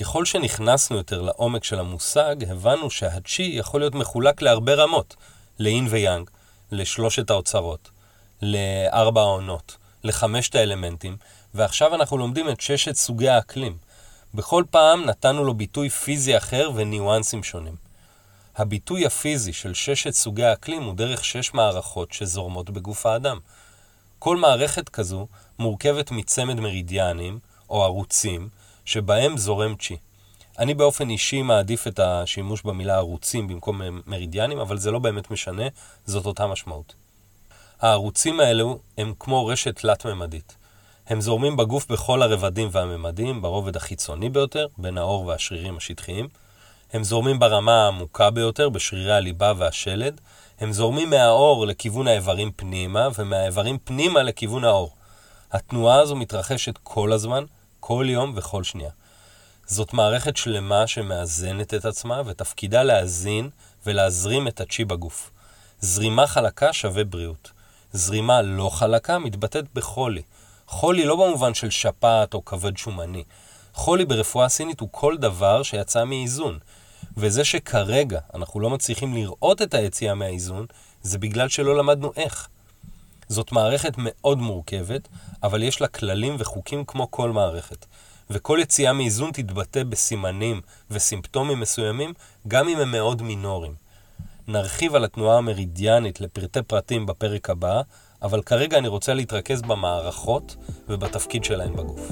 ככל 0.00 0.24
שנכנסנו 0.24 0.96
יותר 0.96 1.22
לעומק 1.22 1.64
של 1.64 1.78
המושג, 1.78 2.36
הבנו 2.48 2.90
שהצ'י 2.90 3.42
יכול 3.42 3.80
להיות 3.80 3.94
מחולק 3.94 4.42
להרבה 4.42 4.74
רמות, 4.74 5.16
לאין 5.58 5.86
ויאנג, 5.90 6.30
לשלושת 6.72 7.30
האוצרות, 7.30 7.90
לארבע 8.42 9.20
העונות, 9.20 9.76
לחמשת 10.04 10.54
האלמנטים, 10.54 11.16
ועכשיו 11.54 11.94
אנחנו 11.94 12.18
לומדים 12.18 12.48
את 12.48 12.60
ששת 12.60 12.94
סוגי 12.94 13.28
האקלים. 13.28 13.76
בכל 14.34 14.64
פעם 14.70 15.04
נתנו 15.04 15.44
לו 15.44 15.54
ביטוי 15.54 15.90
פיזי 15.90 16.36
אחר 16.36 16.70
וניואנסים 16.74 17.42
שונים. 17.42 17.74
הביטוי 18.56 19.06
הפיזי 19.06 19.52
של 19.52 19.74
ששת 19.74 20.14
סוגי 20.14 20.44
האקלים 20.44 20.82
הוא 20.82 20.94
דרך 20.94 21.24
שש 21.24 21.54
מערכות 21.54 22.12
שזורמות 22.12 22.70
בגוף 22.70 23.06
האדם. 23.06 23.38
כל 24.18 24.36
מערכת 24.36 24.88
כזו 24.88 25.26
מורכבת 25.58 26.10
מצמד 26.10 26.60
מרידיאנים, 26.60 27.38
או 27.70 27.84
ערוצים, 27.84 28.48
שבהם 28.88 29.36
זורם 29.36 29.74
צ'י. 29.76 29.96
אני 30.58 30.74
באופן 30.74 31.10
אישי 31.10 31.42
מעדיף 31.42 31.86
את 31.86 31.98
השימוש 31.98 32.62
במילה 32.62 32.96
ערוצים 32.96 33.48
במקום 33.48 33.80
מרידיאנים, 34.06 34.58
אבל 34.58 34.78
זה 34.78 34.90
לא 34.90 34.98
באמת 34.98 35.30
משנה, 35.30 35.62
זאת 36.06 36.26
אותה 36.26 36.46
משמעות. 36.46 36.94
הערוצים 37.80 38.40
האלו 38.40 38.78
הם 38.98 39.12
כמו 39.18 39.46
רשת 39.46 39.76
תלת-ממדית. 39.80 40.56
הם 41.06 41.20
זורמים 41.20 41.56
בגוף 41.56 41.86
בכל 41.90 42.22
הרבדים 42.22 42.68
והממדים, 42.72 43.42
ברובד 43.42 43.76
החיצוני 43.76 44.28
ביותר, 44.28 44.66
בין 44.78 44.98
האור 44.98 45.26
והשרירים 45.26 45.76
השטחיים, 45.76 46.28
הם 46.92 47.04
זורמים 47.04 47.38
ברמה 47.38 47.84
העמוקה 47.84 48.30
ביותר, 48.30 48.68
בשרירי 48.68 49.12
הליבה 49.12 49.52
והשלד. 49.56 50.20
הם 50.60 50.72
זורמים 50.72 51.10
מהאור 51.10 51.66
לכיוון 51.66 52.08
האיברים 52.08 52.50
פנימה, 52.56 53.08
ומהאיברים 53.18 53.78
פנימה 53.84 54.22
לכיוון 54.22 54.64
האור. 54.64 54.90
התנועה 55.52 56.00
הזו 56.00 56.16
מתרחשת 56.16 56.78
כל 56.82 57.12
הזמן, 57.12 57.44
כל 57.80 58.06
יום 58.08 58.32
וכל 58.36 58.64
שנייה. 58.64 58.90
זאת 59.66 59.92
מערכת 59.92 60.36
שלמה 60.36 60.86
שמאזנת 60.86 61.74
את 61.74 61.84
עצמה, 61.84 62.22
ותפקידה 62.26 62.82
להזין 62.82 63.50
ולהזרים 63.86 64.48
את 64.48 64.60
הצ'י 64.60 64.84
בגוף. 64.84 65.30
זרימה 65.80 66.26
חלקה 66.26 66.72
שווה 66.72 67.04
בריאות. 67.04 67.50
זרימה 67.92 68.42
לא 68.42 68.68
חלקה 68.68 69.18
מתבטאת 69.18 69.64
בחולי. 69.74 70.22
חולי 70.66 71.04
לא 71.04 71.16
במובן 71.16 71.54
של 71.54 71.70
שפעת 71.70 72.34
או 72.34 72.44
כבד 72.44 72.76
שומני. 72.76 73.24
חולי 73.74 74.04
ברפואה 74.04 74.48
סינית 74.48 74.80
הוא 74.80 74.88
כל 74.92 75.16
דבר 75.16 75.62
שיצא 75.62 76.04
מאיזון. 76.04 76.58
וזה 77.16 77.44
שכרגע 77.44 78.20
אנחנו 78.34 78.60
לא 78.60 78.70
מצליחים 78.70 79.14
לראות 79.14 79.62
את 79.62 79.74
היציאה 79.74 80.14
מהאיזון, 80.14 80.66
זה 81.02 81.18
בגלל 81.18 81.48
שלא 81.48 81.78
למדנו 81.78 82.12
איך. 82.16 82.48
זאת 83.28 83.52
מערכת 83.52 83.92
מאוד 83.96 84.38
מורכבת, 84.38 85.08
אבל 85.42 85.62
יש 85.62 85.80
לה 85.80 85.88
כללים 85.88 86.36
וחוקים 86.38 86.84
כמו 86.84 87.10
כל 87.10 87.30
מערכת. 87.30 87.86
וכל 88.30 88.58
יציאה 88.62 88.92
מאיזון 88.92 89.30
תתבטא 89.32 89.82
בסימנים 89.82 90.60
וסימפטומים 90.90 91.60
מסוימים, 91.60 92.12
גם 92.48 92.68
אם 92.68 92.78
הם 92.78 92.90
מאוד 92.90 93.22
מינוריים. 93.22 93.74
נרחיב 94.48 94.94
על 94.94 95.04
התנועה 95.04 95.38
המרידיאנית 95.38 96.20
לפרטי 96.20 96.62
פרטים 96.62 97.06
בפרק 97.06 97.50
הבא, 97.50 97.82
אבל 98.22 98.42
כרגע 98.42 98.78
אני 98.78 98.88
רוצה 98.88 99.14
להתרכז 99.14 99.62
במערכות 99.62 100.56
ובתפקיד 100.88 101.44
שלהן 101.44 101.76
בגוף. 101.76 102.10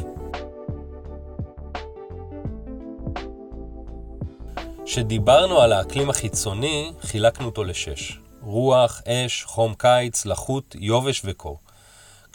כשדיברנו 4.85 5.61
על 5.61 5.73
האקלים 5.73 6.11
החיצוני, 6.11 6.92
חילקנו 7.00 7.47
אותו 7.47 7.64
לשש. 7.64 8.18
רוח, 8.42 9.02
אש, 9.09 9.45
חום 9.45 9.75
קיץ, 9.75 10.26
לחות, 10.26 10.76
יובש 10.78 11.23
וקור. 11.25 11.59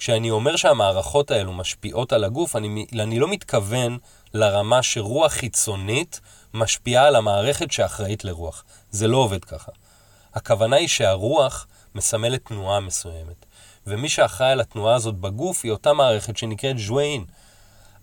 כשאני 0.02 0.32
אומר 0.32 0.56
שהמערכות 0.56 1.32
האלו 1.32 1.54
משפיעות 1.54 2.14
על 2.14 2.24
הגוף, 2.24 2.56
אני, 2.56 2.86
אני 2.94 3.20
לא 3.20 3.28
מתכוון 3.28 3.98
לרמה 4.34 4.84
שרוח 4.84 5.32
חיצונית 5.32 6.22
משפיעה 6.54 7.08
על 7.08 7.16
המערכת 7.16 7.72
שאחראית 7.72 8.26
לרוח. 8.26 8.64
זה 8.92 9.08
לא 9.08 9.18
עובד 9.18 9.46
ככה. 9.46 9.72
הכוונה 10.34 10.76
היא 10.76 10.88
שהרוח 10.88 11.68
מסמלת 11.96 12.46
תנועה 12.46 12.80
מסוימת, 12.80 13.46
ומי 13.88 14.10
שאחראי 14.10 14.52
על 14.52 14.62
התנועה 14.62 14.96
הזאת 14.96 15.16
בגוף 15.16 15.62
היא 15.64 15.72
אותה 15.72 15.94
מערכת 15.94 16.38
שנקראת 16.38 16.80
ז'ואין. 16.80 17.26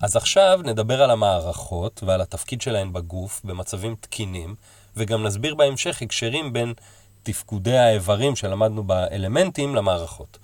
אז 0.00 0.16
עכשיו 0.16 0.60
נדבר 0.64 1.02
על 1.02 1.10
המערכות 1.10 2.02
ועל 2.06 2.20
התפקיד 2.20 2.60
שלהן 2.62 2.92
בגוף 2.92 3.40
במצבים 3.44 3.94
תקינים, 4.00 4.54
וגם 4.96 5.22
נסביר 5.22 5.54
בהמשך 5.54 6.02
הקשרים 6.02 6.52
בין 6.52 6.74
תפקודי 7.22 7.78
האיברים 7.78 8.36
שלמדנו 8.36 8.84
באלמנטים 8.84 9.74
למערכות. 9.74 10.38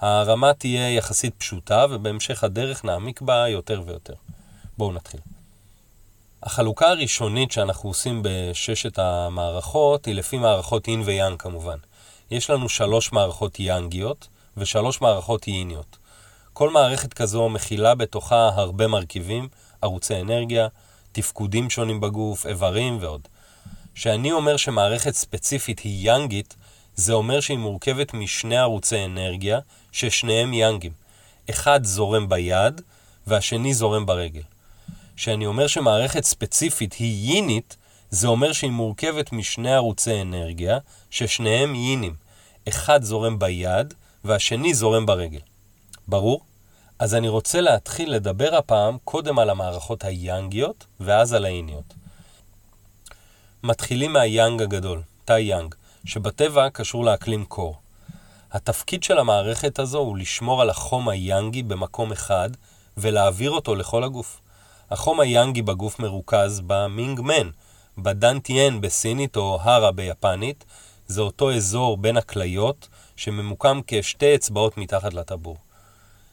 הרמה 0.00 0.54
תהיה 0.54 0.94
יחסית 0.94 1.34
פשוטה, 1.38 1.86
ובהמשך 1.90 2.44
הדרך 2.44 2.84
נעמיק 2.84 3.20
בה 3.20 3.48
יותר 3.48 3.82
ויותר. 3.86 4.14
בואו 4.78 4.92
נתחיל. 4.92 5.20
החלוקה 6.42 6.88
הראשונית 6.88 7.52
שאנחנו 7.52 7.90
עושים 7.90 8.22
בששת 8.24 8.98
המערכות 8.98 10.06
היא 10.06 10.14
לפי 10.14 10.38
מערכות 10.38 10.88
אין 10.88 11.02
ויאן 11.04 11.34
כמובן. 11.38 11.76
יש 12.30 12.50
לנו 12.50 12.68
שלוש 12.68 13.12
מערכות 13.12 13.60
יאנגיות 13.60 14.28
ושלוש 14.56 15.00
מערכות 15.00 15.48
ייניות. 15.48 15.96
כל 16.52 16.70
מערכת 16.70 17.14
כזו 17.14 17.48
מכילה 17.48 17.94
בתוכה 17.94 18.50
הרבה 18.54 18.86
מרכיבים, 18.86 19.48
ערוצי 19.82 20.20
אנרגיה, 20.20 20.68
תפקודים 21.12 21.70
שונים 21.70 22.00
בגוף, 22.00 22.46
איברים 22.46 22.98
ועוד. 23.00 23.28
כשאני 23.94 24.32
אומר 24.32 24.56
שמערכת 24.56 25.14
ספציפית 25.14 25.80
היא 25.80 26.06
יאנגית, 26.06 26.56
זה 26.98 27.12
אומר 27.12 27.40
שהיא 27.40 27.58
מורכבת 27.58 28.14
משני 28.14 28.58
ערוצי 28.58 29.04
אנרגיה, 29.04 29.58
ששניהם 29.92 30.54
יאנגים. 30.54 30.92
אחד 31.50 31.84
זורם 31.84 32.28
ביד, 32.28 32.80
והשני 33.26 33.74
זורם 33.74 34.06
ברגל. 34.06 34.42
כשאני 35.16 35.46
אומר 35.46 35.66
שמערכת 35.66 36.24
ספציפית 36.24 36.92
היא 36.92 37.34
יינית, 37.34 37.76
זה 38.10 38.28
אומר 38.28 38.52
שהיא 38.52 38.70
מורכבת 38.70 39.32
משני 39.32 39.74
ערוצי 39.74 40.22
אנרגיה, 40.22 40.78
ששניהם 41.10 41.74
יינים. 41.74 42.14
אחד 42.68 43.02
זורם 43.02 43.38
ביד, 43.38 43.94
והשני 44.24 44.74
זורם 44.74 45.06
ברגל. 45.06 45.40
ברור? 46.08 46.40
אז 46.98 47.14
אני 47.14 47.28
רוצה 47.28 47.60
להתחיל 47.60 48.14
לדבר 48.14 48.56
הפעם 48.56 48.96
קודם 49.04 49.38
על 49.38 49.50
המערכות 49.50 50.04
היאנגיות, 50.04 50.86
ואז 51.00 51.32
על 51.32 51.44
האיניות. 51.44 51.94
מתחילים 53.62 54.12
מהיאנג 54.12 54.62
הגדול, 54.62 55.02
תא 55.24 55.38
יאנג, 55.38 55.74
שבטבע 56.04 56.70
קשור 56.70 57.04
לאקלים 57.04 57.44
קור. 57.44 57.76
התפקיד 58.52 59.02
של 59.02 59.18
המערכת 59.18 59.78
הזו 59.78 59.98
הוא 59.98 60.18
לשמור 60.18 60.62
על 60.62 60.70
החום 60.70 61.08
היאנגי 61.08 61.62
במקום 61.62 62.12
אחד 62.12 62.50
ולהעביר 62.96 63.50
אותו 63.50 63.74
לכל 63.74 64.04
הגוף. 64.04 64.40
החום 64.90 65.20
היאנגי 65.20 65.62
בגוף 65.62 65.98
מרוכז 65.98 66.62
במינג 66.66 67.20
מן, 67.20 67.50
בדנטיאן 67.98 68.80
בסינית 68.80 69.36
או 69.36 69.58
הרה 69.62 69.92
ביפנית, 69.92 70.64
זה 71.06 71.20
אותו 71.20 71.52
אזור 71.52 71.96
בין 71.96 72.16
הכליות 72.16 72.88
שממוקם 73.16 73.80
כשתי 73.86 74.34
אצבעות 74.34 74.78
מתחת 74.78 75.14
לטבור. 75.14 75.56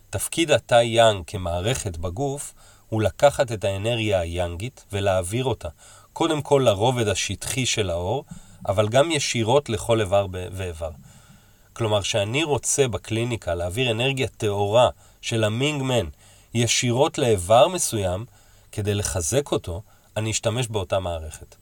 תפקיד 0.10 0.52
התא 0.52 0.82
יאנג 0.82 1.24
כמערכת 1.28 1.98
בגוף 1.98 2.54
הוא 2.90 3.02
לקחת 3.02 3.52
את 3.52 3.64
האנרגיה 3.64 4.20
היאנגית 4.20 4.86
ולהעביר 4.92 5.46
אותה, 5.46 5.70
קודם 6.14 6.42
כל 6.42 6.62
לרובד 6.66 7.08
השטחי 7.08 7.66
של 7.66 7.90
האור, 7.90 8.26
אבל 8.68 8.90
גם 8.90 9.12
ישירות 9.12 9.70
לכל 9.70 10.02
איבר 10.02 10.28
ואיבר. 10.32 10.92
כלומר, 11.74 12.02
שאני 12.02 12.44
רוצה 12.44 12.88
בקליניקה 12.88 13.56
להעביר 13.56 13.92
אנרגיה 13.92 14.28
טהורה 14.28 14.90
של 15.22 15.44
המינג 15.44 15.84
מן 15.84 16.06
ישירות 16.54 17.18
לאיבר 17.18 17.68
מסוים, 17.68 18.26
כדי 18.72 18.94
לחזק 18.94 19.52
אותו, 19.52 19.82
אני 20.18 20.32
אשתמש 20.32 20.68
באותה 20.68 21.00
מערכת. 21.00 21.56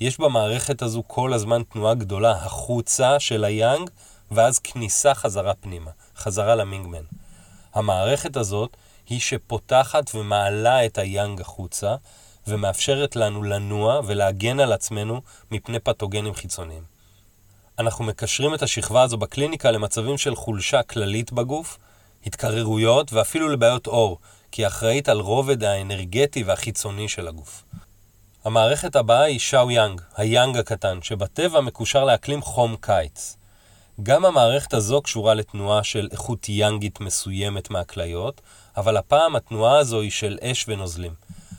יש 0.00 0.20
במערכת 0.20 0.82
הזו 0.82 1.02
כל 1.06 1.32
הזמן 1.32 1.62
תנועה 1.62 1.94
גדולה 1.94 2.30
החוצה 2.30 3.20
של 3.20 3.44
היאנג, 3.44 3.90
ואז 4.30 4.58
כניסה 4.58 5.14
חזרה 5.14 5.54
פנימה, 5.54 5.90
חזרה 6.16 6.54
למינגמן. 6.54 7.02
המערכת 7.74 8.36
הזאת 8.36 8.76
היא 9.08 9.20
שפותחת 9.20 10.14
ומעלה 10.14 10.86
את 10.86 10.98
היאנג 10.98 11.40
החוצה, 11.40 11.94
ומאפשרת 12.48 13.16
לנו 13.16 13.42
לנוע 13.42 14.00
ולהגן 14.06 14.60
על 14.60 14.72
עצמנו 14.72 15.22
מפני 15.50 15.78
פתוגנים 15.78 16.34
חיצוניים. 16.34 16.82
אנחנו 17.78 18.04
מקשרים 18.04 18.54
את 18.54 18.62
השכבה 18.62 19.02
הזו 19.02 19.16
בקליניקה 19.16 19.70
למצבים 19.70 20.18
של 20.18 20.34
חולשה 20.34 20.82
כללית 20.82 21.32
בגוף, 21.32 21.78
התקררויות 22.26 23.12
ואפילו 23.12 23.48
לבעיות 23.48 23.86
עור, 23.86 24.18
כי 24.52 24.62
היא 24.62 24.66
אחראית 24.66 25.08
על 25.08 25.20
רובד 25.20 25.64
האנרגטי 25.64 26.42
והחיצוני 26.42 27.08
של 27.08 27.28
הגוף. 27.28 27.64
המערכת 28.44 28.96
הבאה 28.96 29.22
היא 29.22 29.38
שאו 29.38 29.70
יאנג, 29.70 30.00
היאנג 30.16 30.56
הקטן, 30.56 30.98
שבטבע 31.02 31.60
מקושר 31.60 32.04
לאקלים 32.04 32.42
חום 32.42 32.76
קיץ. 32.80 33.36
גם 34.02 34.24
המערכת 34.24 34.74
הזו 34.74 35.02
קשורה 35.02 35.34
לתנועה 35.34 35.84
של 35.84 36.08
איכות 36.12 36.48
יאנגית 36.48 37.00
מסוימת 37.00 37.70
מהכליות, 37.70 38.40
אבל 38.76 38.96
הפעם 38.96 39.36
התנועה 39.36 39.78
הזו 39.78 40.00
היא 40.00 40.10
של 40.10 40.38
אש 40.42 40.64
ונוזלים. 40.68 41.12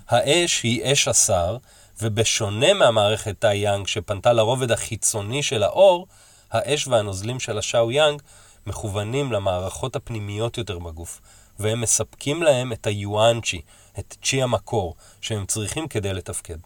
האש 0.09 0.63
היא 0.63 0.93
אש 0.93 1.07
השר, 1.07 1.57
ובשונה 2.01 2.73
מהמערכת 2.73 3.35
תא 3.39 3.47
יאנג 3.47 3.87
שפנתה 3.87 4.33
לרובד 4.33 4.71
החיצוני 4.71 5.43
של 5.43 5.63
האור, 5.63 6.07
האש 6.51 6.87
והנוזלים 6.87 7.39
של 7.39 7.57
השאו 7.57 7.91
יאנג 7.91 8.21
מכוונים 8.67 9.31
למערכות 9.31 9.95
הפנימיות 9.95 10.57
יותר 10.57 10.79
בגוף, 10.79 11.21
והם 11.59 11.81
מספקים 11.81 12.43
להם 12.43 12.73
את 12.73 12.87
היואנצ'י, 12.87 13.61
את 13.99 14.15
צ'י 14.23 14.41
המקור, 14.41 14.95
שהם 15.21 15.45
צריכים 15.45 15.87
כדי 15.87 16.13
לתפקד. 16.13 16.57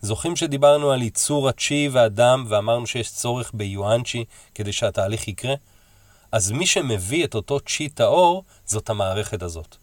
זוכרים 0.00 0.36
שדיברנו 0.36 0.90
על 0.90 1.02
ייצור 1.02 1.48
הצ'י 1.48 1.88
והדם 1.92 2.44
ואמרנו 2.48 2.86
שיש 2.86 3.12
צורך 3.12 3.50
ביואנצ'י 3.54 4.24
כדי 4.54 4.72
שהתהליך 4.72 5.28
יקרה? 5.28 5.54
אז 6.32 6.50
מי 6.50 6.66
שמביא 6.66 7.24
את 7.24 7.34
אותו 7.34 7.60
צ'י 7.60 7.88
טהור 7.88 8.44
זאת 8.66 8.90
המערכת 8.90 9.42
הזאת. 9.42 9.76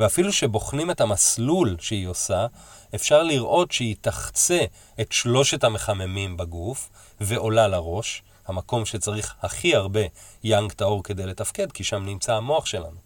ואפילו 0.00 0.32
שבוחנים 0.32 0.90
את 0.90 1.00
המסלול 1.00 1.76
שהיא 1.80 2.08
עושה, 2.08 2.46
אפשר 2.94 3.22
לראות 3.22 3.72
שהיא 3.72 3.96
תחצה 4.00 4.60
את 5.00 5.12
שלושת 5.12 5.64
המחממים 5.64 6.36
בגוף 6.36 6.90
ועולה 7.20 7.68
לראש, 7.68 8.22
המקום 8.46 8.86
שצריך 8.86 9.34
הכי 9.42 9.76
הרבה 9.76 10.00
יאנג 10.44 10.72
טהור 10.72 11.02
כדי 11.02 11.26
לתפקד, 11.26 11.72
כי 11.72 11.84
שם 11.84 12.04
נמצא 12.04 12.34
המוח 12.34 12.66
שלנו. 12.66 12.98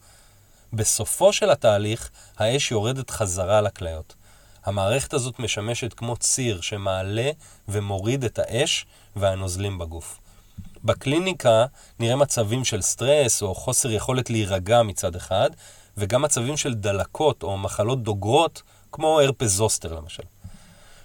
בסופו 0.72 1.32
של 1.32 1.50
התהליך, 1.50 2.10
האש 2.36 2.70
יורדת 2.70 3.10
חזרה 3.10 3.60
לכליות. 3.60 4.14
המערכת 4.64 5.14
הזאת 5.14 5.38
משמשת 5.38 5.94
כמו 5.94 6.16
ציר 6.16 6.60
שמעלה 6.60 7.30
ומוריד 7.68 8.24
את 8.24 8.38
האש 8.38 8.86
והנוזלים 9.16 9.78
בגוף. 9.78 10.18
בקליניקה 10.84 11.66
נראה 11.98 12.16
מצבים 12.16 12.64
של 12.64 12.82
סטרס 12.82 13.42
או 13.42 13.54
חוסר 13.54 13.90
יכולת 13.90 14.30
להירגע 14.30 14.82
מצד 14.82 15.16
אחד, 15.16 15.50
וגם 15.98 16.22
מצבים 16.22 16.56
של 16.56 16.74
דלקות 16.74 17.42
או 17.42 17.58
מחלות 17.58 18.02
דוגרות, 18.02 18.62
כמו 18.92 19.20
הרפס 19.20 19.50
זוסטר 19.50 19.92
למשל. 19.92 20.22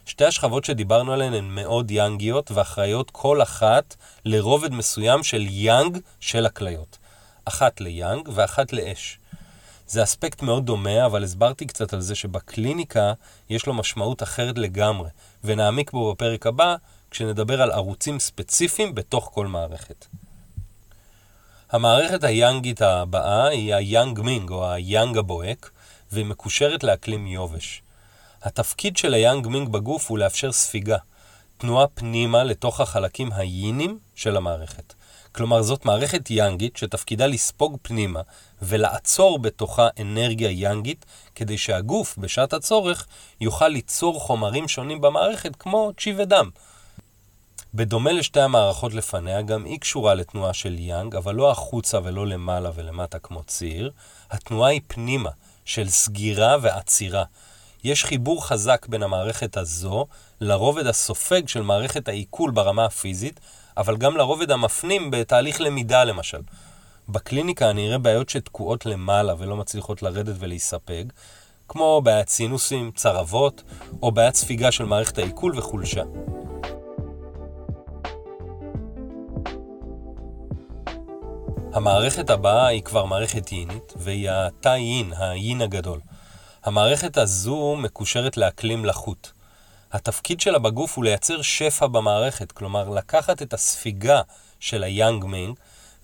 שתי 0.05 0.25
השכבות 0.25 0.65
שדיברנו 0.65 1.13
עליהן 1.13 1.33
הן 1.33 1.45
מאוד 1.45 1.91
יאנגיות 1.91 2.51
ואחראיות 2.51 3.11
כל 3.11 3.41
אחת 3.41 3.95
לרובד 4.25 4.73
מסוים 4.73 5.23
של 5.23 5.45
יאנג 5.49 5.97
של 6.19 6.45
הכליות. 6.45 6.97
אחת 7.45 7.81
ליאנג 7.81 8.29
ואחת 8.33 8.73
לאש. 8.73 9.19
זה 9.87 10.03
אספקט 10.03 10.41
מאוד 10.41 10.65
דומה, 10.65 11.05
אבל 11.05 11.23
הסברתי 11.23 11.65
קצת 11.65 11.93
על 11.93 12.01
זה 12.01 12.15
שבקליניקה 12.15 13.13
יש 13.49 13.65
לו 13.65 13.73
משמעות 13.73 14.23
אחרת 14.23 14.57
לגמרי, 14.57 15.09
ונעמיק 15.43 15.91
בו 15.91 16.11
בפרק 16.11 16.47
הבא, 16.47 16.75
כשנדבר 17.11 17.61
על 17.61 17.71
ערוצים 17.71 18.19
ספציפיים 18.19 18.95
בתוך 18.95 19.29
כל 19.33 19.47
מערכת. 19.47 20.05
המערכת 21.73 22.23
היאנגית 22.23 22.81
הבאה 22.81 23.47
היא 23.47 23.75
היאנג 23.75 24.19
מינג, 24.19 24.49
או 24.49 24.71
היאנג 24.71 25.17
הבוהק, 25.17 25.71
והיא 26.11 26.25
מקושרת 26.25 26.83
לאקלים 26.83 27.27
יובש. 27.27 27.81
התפקיד 28.43 28.97
של 28.97 29.13
היאנג 29.13 29.47
מינג 29.47 29.69
בגוף 29.69 30.09
הוא 30.09 30.17
לאפשר 30.17 30.51
ספיגה, 30.51 30.97
תנועה 31.57 31.87
פנימה 31.87 32.43
לתוך 32.43 32.81
החלקים 32.81 33.29
היינים 33.33 33.99
של 34.15 34.37
המערכת. 34.37 34.93
כלומר, 35.31 35.61
זאת 35.61 35.85
מערכת 35.85 36.31
יאנגית 36.31 36.77
שתפקידה 36.77 37.27
לספוג 37.27 37.77
פנימה 37.81 38.21
ולעצור 38.61 39.39
בתוכה 39.39 39.87
אנרגיה 40.01 40.51
יאנגית, 40.51 41.05
כדי 41.35 41.57
שהגוף, 41.57 42.17
בשעת 42.17 42.53
הצורך, 42.53 43.07
יוכל 43.41 43.67
ליצור 43.67 44.19
חומרים 44.19 44.67
שונים 44.67 45.01
במערכת 45.01 45.55
כמו 45.55 45.91
צ'י 45.99 46.13
ודם. 46.17 46.49
בדומה 47.75 48.11
לשתי 48.11 48.41
המערכות 48.41 48.93
לפניה, 48.93 49.41
גם 49.41 49.65
היא 49.65 49.79
קשורה 49.79 50.13
לתנועה 50.13 50.53
של 50.53 50.79
יאנג, 50.79 51.15
אבל 51.15 51.35
לא 51.35 51.51
החוצה 51.51 51.99
ולא 52.03 52.27
למעלה 52.27 52.71
ולמטה 52.75 53.19
כמו 53.19 53.43
ציר. 53.43 53.91
התנועה 54.31 54.69
היא 54.69 54.81
פנימה, 54.87 55.29
של 55.65 55.89
סגירה 55.89 56.57
ועצירה. 56.61 57.23
יש 57.83 58.05
חיבור 58.05 58.45
חזק 58.47 58.85
בין 58.89 59.03
המערכת 59.03 59.57
הזו 59.57 60.05
לרובד 60.41 60.87
הסופג 60.87 61.47
של 61.47 61.61
מערכת 61.61 62.07
העיכול 62.07 62.51
ברמה 62.51 62.85
הפיזית, 62.85 63.39
אבל 63.77 63.97
גם 63.97 64.17
לרובד 64.17 64.51
המפנים 64.51 65.11
בתהליך 65.11 65.61
למידה 65.61 66.03
למשל. 66.03 66.41
בקליניקה 67.09 67.69
אני 67.69 67.87
אראה 67.87 67.97
בעיות 67.97 68.29
שתקועות 68.29 68.85
למעלה 68.85 69.33
ולא 69.37 69.57
מצליחות 69.57 70.03
לרדת 70.03 70.35
ולהיספג, 70.39 71.03
כמו 71.67 72.01
בעיית 72.01 72.29
סינוסים, 72.29 72.91
צרבות, 72.95 73.63
או 74.01 74.11
בעיית 74.11 74.35
ספיגה 74.35 74.71
של 74.71 74.85
מערכת 74.85 75.17
העיכול 75.17 75.57
וחולשה. 75.57 76.03
המערכת 81.73 82.29
הבאה 82.29 82.67
היא 82.67 82.83
כבר 82.83 83.05
מערכת 83.05 83.51
יינית, 83.51 83.93
והיא 83.95 84.29
התא 84.31 84.69
יין, 84.69 85.13
היין 85.17 85.61
הגדול. 85.61 85.99
המערכת 86.63 87.17
הזו 87.17 87.75
מקושרת 87.75 88.37
לאקלים 88.37 88.85
לחות. 88.85 89.31
התפקיד 89.91 90.41
שלה 90.41 90.59
בגוף 90.59 90.97
הוא 90.97 91.03
לייצר 91.03 91.41
שפע 91.41 91.87
במערכת, 91.87 92.51
כלומר 92.51 92.89
לקחת 92.89 93.41
את 93.41 93.53
הספיגה 93.53 94.21
של 94.59 94.83
היאנג 94.83 95.25
מינג, 95.25 95.55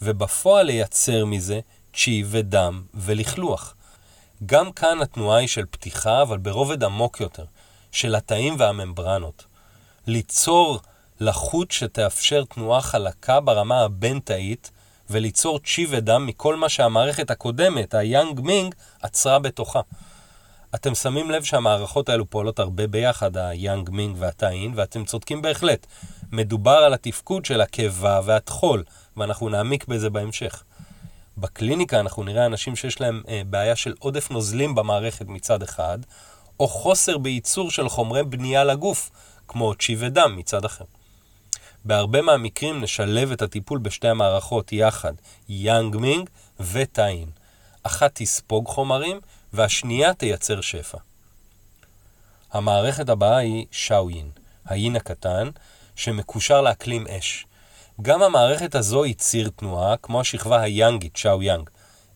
ובפועל 0.02 0.66
לייצר 0.66 1.26
מזה 1.26 1.60
צ'י 1.94 2.24
ודם 2.28 2.84
ולכלוך. 2.94 3.74
גם 4.46 4.72
כאן 4.72 5.02
התנועה 5.02 5.38
היא 5.38 5.48
של 5.48 5.66
פתיחה, 5.72 6.22
אבל 6.22 6.38
ברובד 6.38 6.84
עמוק 6.84 7.20
יותר, 7.20 7.46
של 7.92 8.16
התאים 8.16 8.56
והממברנות. 8.58 9.46
ליצור 10.08 10.80
לחות 11.20 11.72
שתאפשר 11.72 12.44
תנועה 12.44 12.82
חלקה 12.82 13.40
ברמה 13.40 13.82
הבין-תאית, 13.82 14.72
וליצור 15.12 15.60
צ'י 15.60 15.88
ודם 15.90 16.26
מכל 16.26 16.56
מה 16.56 16.70
שהמערכת 16.70 17.32
הקודמת, 17.32 17.94
היאנג 17.94 18.40
מינג, 18.40 18.76
עצרה 19.02 19.40
בתוכה. 19.40 19.82
אתם 20.76 20.96
שמים 20.96 21.32
לב 21.32 21.44
שהמערכות 21.44 22.10
האלו 22.10 22.30
פועלות 22.30 22.60
הרבה 22.60 22.88
ביחד, 22.88 23.38
היאנג 23.38 23.90
מינג 23.90 24.16
והטאין, 24.20 24.74
ואתם 24.76 25.06
צודקים 25.06 25.42
בהחלט. 25.42 25.88
מדובר 26.32 26.72
על 26.72 26.94
התפקוד 26.94 27.46
של 27.46 27.62
הקיבה 27.62 28.20
והטחול, 28.26 28.84
ואנחנו 29.18 29.50
נעמיק 29.50 29.88
בזה 29.88 30.10
בהמשך. 30.10 30.64
בקליניקה 31.38 32.00
אנחנו 32.00 32.24
נראה 32.24 32.46
אנשים 32.46 32.76
שיש 32.76 33.02
להם 33.02 33.24
אה, 33.30 33.42
בעיה 33.46 33.76
של 33.76 33.94
עודף 34.00 34.32
נוזלים 34.32 34.76
במערכת 34.76 35.28
מצד 35.28 35.64
אחד, 35.64 36.00
או 36.60 36.68
חוסר 36.68 37.18
בייצור 37.18 37.72
של 37.72 37.90
חומרי 37.90 38.24
בנייה 38.24 38.64
לגוף, 38.64 39.10
כמו 39.48 39.76
צ'י 39.76 39.96
ודם 40.00 40.36
מצד 40.38 40.66
אחר. 40.66 40.86
בהרבה 41.86 42.22
מהמקרים 42.22 42.82
נשלב 42.82 43.32
את 43.32 43.42
הטיפול 43.42 43.80
בשתי 43.80 44.08
המערכות 44.08 44.74
יחד, 44.74 45.14
יאנג 45.50 45.96
מינג 45.96 46.30
וטאין. 46.60 47.30
אחת 47.84 48.12
תספוג 48.14 48.68
חומרים 48.68 49.20
והשנייה 49.54 50.14
תייצר 50.14 50.62
שפע. 50.62 50.98
המערכת 52.52 53.10
הבאה 53.10 53.38
היא 53.38 53.66
שאויין, 53.72 54.30
היין 54.66 54.96
הקטן, 54.96 55.50
שמקושר 55.96 56.62
לאקלים 56.62 57.08
אש. 57.08 57.46
גם 58.02 58.22
המערכת 58.22 58.76
הזו 58.76 59.04
היא 59.04 59.16
ציר 59.16 59.50
תנועה, 59.56 59.98
כמו 59.98 60.22
השכבה 60.22 60.62
היאנגית, 60.62 61.16
שאו 61.16 61.44
יאנג, 61.44 61.70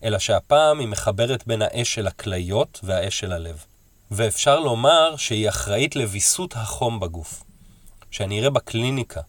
אלא 0.04 0.18
שהפעם 0.18 0.78
היא 0.78 0.88
מחברת 0.88 1.46
בין 1.46 1.62
האש 1.62 1.94
של 1.94 2.06
הכליות 2.06 2.80
והאש 2.82 3.18
של 3.18 3.32
הלב. 3.32 3.64
ואפשר 4.10 4.60
לומר 4.60 5.16
שהיא 5.16 5.48
אחראית 5.48 5.96
לוויסות 5.96 6.56
החום 6.56 7.00
בגוף. 7.00 7.44
כשאני 8.10 8.40
אראה 8.40 8.50
בקליניקה 8.50 9.20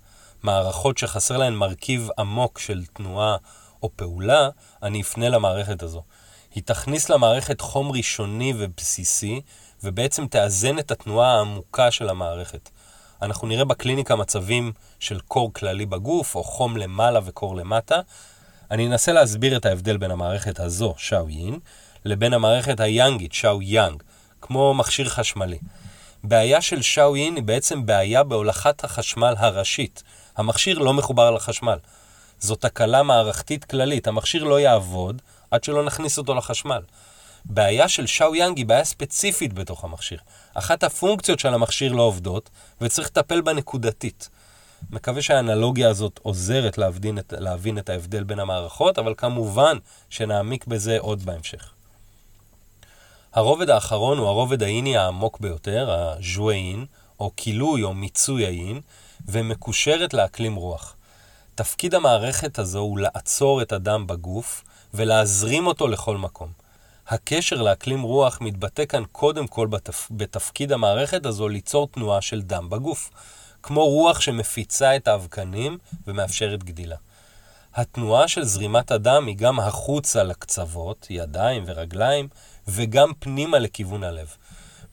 מערכות 0.45 0.97
שחסר 0.97 1.37
להן 1.37 1.53
מרכיב 1.53 2.09
עמוק 2.19 2.59
של 2.59 2.85
תנועה 2.93 3.37
או 3.83 3.89
פעולה, 3.95 4.49
אני 4.83 5.01
אפנה 5.01 5.29
למערכת 5.29 5.83
הזו. 5.83 6.03
היא 6.55 6.63
תכניס 6.63 7.09
למערכת 7.09 7.61
חום 7.61 7.91
ראשוני 7.91 8.53
ובסיסי, 8.57 9.41
ובעצם 9.83 10.27
תאזן 10.27 10.79
את 10.79 10.91
התנועה 10.91 11.37
העמוקה 11.37 11.91
של 11.91 12.09
המערכת. 12.09 12.69
אנחנו 13.21 13.47
נראה 13.47 13.65
בקליניקה 13.65 14.15
מצבים 14.15 14.71
של 14.99 15.19
קור 15.19 15.53
כללי 15.53 15.85
בגוף, 15.85 16.35
או 16.35 16.43
חום 16.43 16.77
למעלה 16.77 17.19
וקור 17.25 17.55
למטה. 17.55 17.99
אני 18.71 18.87
אנסה 18.87 19.13
להסביר 19.13 19.57
את 19.57 19.65
ההבדל 19.65 19.97
בין 19.97 20.11
המערכת 20.11 20.59
הזו, 20.59 20.93
שאו 20.97 21.29
יין, 21.29 21.59
לבין 22.05 22.33
המערכת 22.33 22.79
היאנגית, 22.79 23.33
שאו 23.33 23.61
יאנג, 23.61 24.03
כמו 24.41 24.73
מכשיר 24.73 25.09
חשמלי. 25.09 25.57
בעיה 26.23 26.61
של 26.61 26.81
שאו 26.81 27.17
יין 27.17 27.35
היא 27.35 27.43
בעצם 27.43 27.85
בעיה 27.85 28.23
בהולכת 28.23 28.83
החשמל 28.83 29.33
הראשית. 29.37 30.03
המכשיר 30.37 30.79
לא 30.79 30.93
מחובר 30.93 31.31
לחשמל. 31.31 31.77
זו 32.39 32.55
תקלה 32.55 33.03
מערכתית 33.03 33.65
כללית, 33.65 34.07
המכשיר 34.07 34.43
לא 34.43 34.59
יעבוד 34.59 35.21
עד 35.51 35.63
שלא 35.63 35.83
נכניס 35.85 36.17
אותו 36.17 36.35
לחשמל. 36.35 36.81
בעיה 37.45 37.89
של 37.89 38.05
שאו 38.05 38.35
יאנג 38.35 38.57
היא 38.57 38.65
בעיה 38.65 38.83
ספציפית 38.83 39.53
בתוך 39.53 39.83
המכשיר. 39.83 40.19
אחת 40.53 40.83
הפונקציות 40.83 41.39
של 41.39 41.53
המכשיר 41.53 41.93
לא 41.93 42.01
עובדות, 42.01 42.49
וצריך 42.81 43.07
לטפל 43.07 43.41
בה 43.41 43.53
נקודתית. 43.53 44.29
מקווה 44.89 45.21
שהאנלוגיה 45.21 45.89
הזאת 45.89 46.19
עוזרת 46.23 46.77
להבין 46.77 47.19
את, 47.19 47.33
להבין 47.37 47.77
את 47.77 47.89
ההבדל 47.89 48.23
בין 48.23 48.39
המערכות, 48.39 48.99
אבל 48.99 49.13
כמובן 49.17 49.77
שנעמיק 50.09 50.67
בזה 50.67 50.97
עוד 50.99 51.25
בהמשך. 51.25 51.71
הרובד 53.33 53.69
האחרון 53.69 54.17
הוא 54.17 54.27
הרובד 54.27 54.63
האיני 54.63 54.97
העמוק 54.97 55.39
ביותר, 55.39 55.91
הז'ואין, 55.91 56.85
או 57.19 57.31
כילוי 57.37 57.83
או 57.83 57.93
מיצוי 57.93 58.45
האין, 58.45 58.81
ומקושרת 59.27 60.13
לאקלים 60.13 60.55
רוח. 60.55 60.95
תפקיד 61.55 61.95
המערכת 61.95 62.59
הזו 62.59 62.79
הוא 62.79 62.99
לעצור 62.99 63.61
את 63.61 63.71
הדם 63.71 64.07
בגוף 64.07 64.63
ולהזרים 64.93 65.67
אותו 65.67 65.87
לכל 65.87 66.17
מקום. 66.17 66.49
הקשר 67.07 67.61
לאקלים 67.61 68.01
רוח 68.01 68.37
מתבטא 68.41 68.85
כאן 68.85 69.03
קודם 69.11 69.47
כל 69.47 69.67
בתפ... 69.67 70.07
בתפקיד 70.11 70.71
המערכת 70.71 71.25
הזו 71.25 71.47
ליצור 71.47 71.87
תנועה 71.87 72.21
של 72.21 72.41
דם 72.41 72.69
בגוף, 72.69 73.09
כמו 73.63 73.85
רוח 73.85 74.21
שמפיצה 74.21 74.95
את 74.95 75.07
האבקנים 75.07 75.77
ומאפשרת 76.07 76.63
גדילה. 76.63 76.95
התנועה 77.75 78.27
של 78.27 78.43
זרימת 78.43 78.91
הדם 78.91 79.25
היא 79.27 79.37
גם 79.37 79.59
החוצה 79.59 80.23
לקצוות, 80.23 81.07
ידיים 81.09 81.63
ורגליים, 81.67 82.27
וגם 82.67 83.11
פנימה 83.19 83.59
לכיוון 83.59 84.03
הלב. 84.03 84.35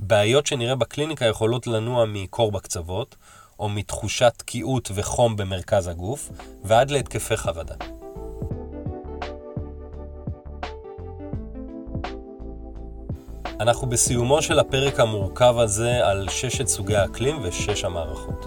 בעיות 0.01 0.47
שנראה 0.47 0.75
בקליניקה 0.75 1.27
יכולות 1.27 1.67
לנוע 1.67 2.05
מקור 2.05 2.53
בקצוות, 2.53 3.17
או 3.59 3.69
מתחושת 3.69 4.33
תקיעות 4.37 4.91
וחום 4.95 5.37
במרכז 5.37 5.89
הגוף, 5.89 6.31
ועד 6.65 6.91
להתקפי 6.91 7.37
חרדה. 7.37 7.75
אנחנו 13.61 13.89
בסיומו 13.89 14.43
של 14.43 14.59
הפרק 14.59 15.01
המורכב 15.01 15.55
הזה 15.59 16.07
על 16.07 16.29
ששת 16.31 16.67
סוגי 16.67 16.97
האקלים 16.97 17.39
ושש 17.43 17.85
המערכות. 17.85 18.47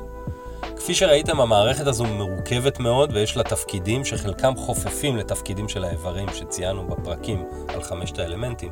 כפי 0.75 0.95
שראיתם, 0.95 1.41
המערכת 1.41 1.87
הזו 1.87 2.05
מורכבת 2.05 2.79
מאוד 2.79 3.11
ויש 3.13 3.37
לה 3.37 3.43
תפקידים 3.43 4.05
שחלקם 4.05 4.55
חופפים 4.55 5.17
לתפקידים 5.17 5.69
של 5.69 5.83
האיברים 5.83 6.27
שציינו 6.33 6.87
בפרקים 6.87 7.45
על 7.67 7.83
חמשת 7.83 8.19
האלמנטים. 8.19 8.71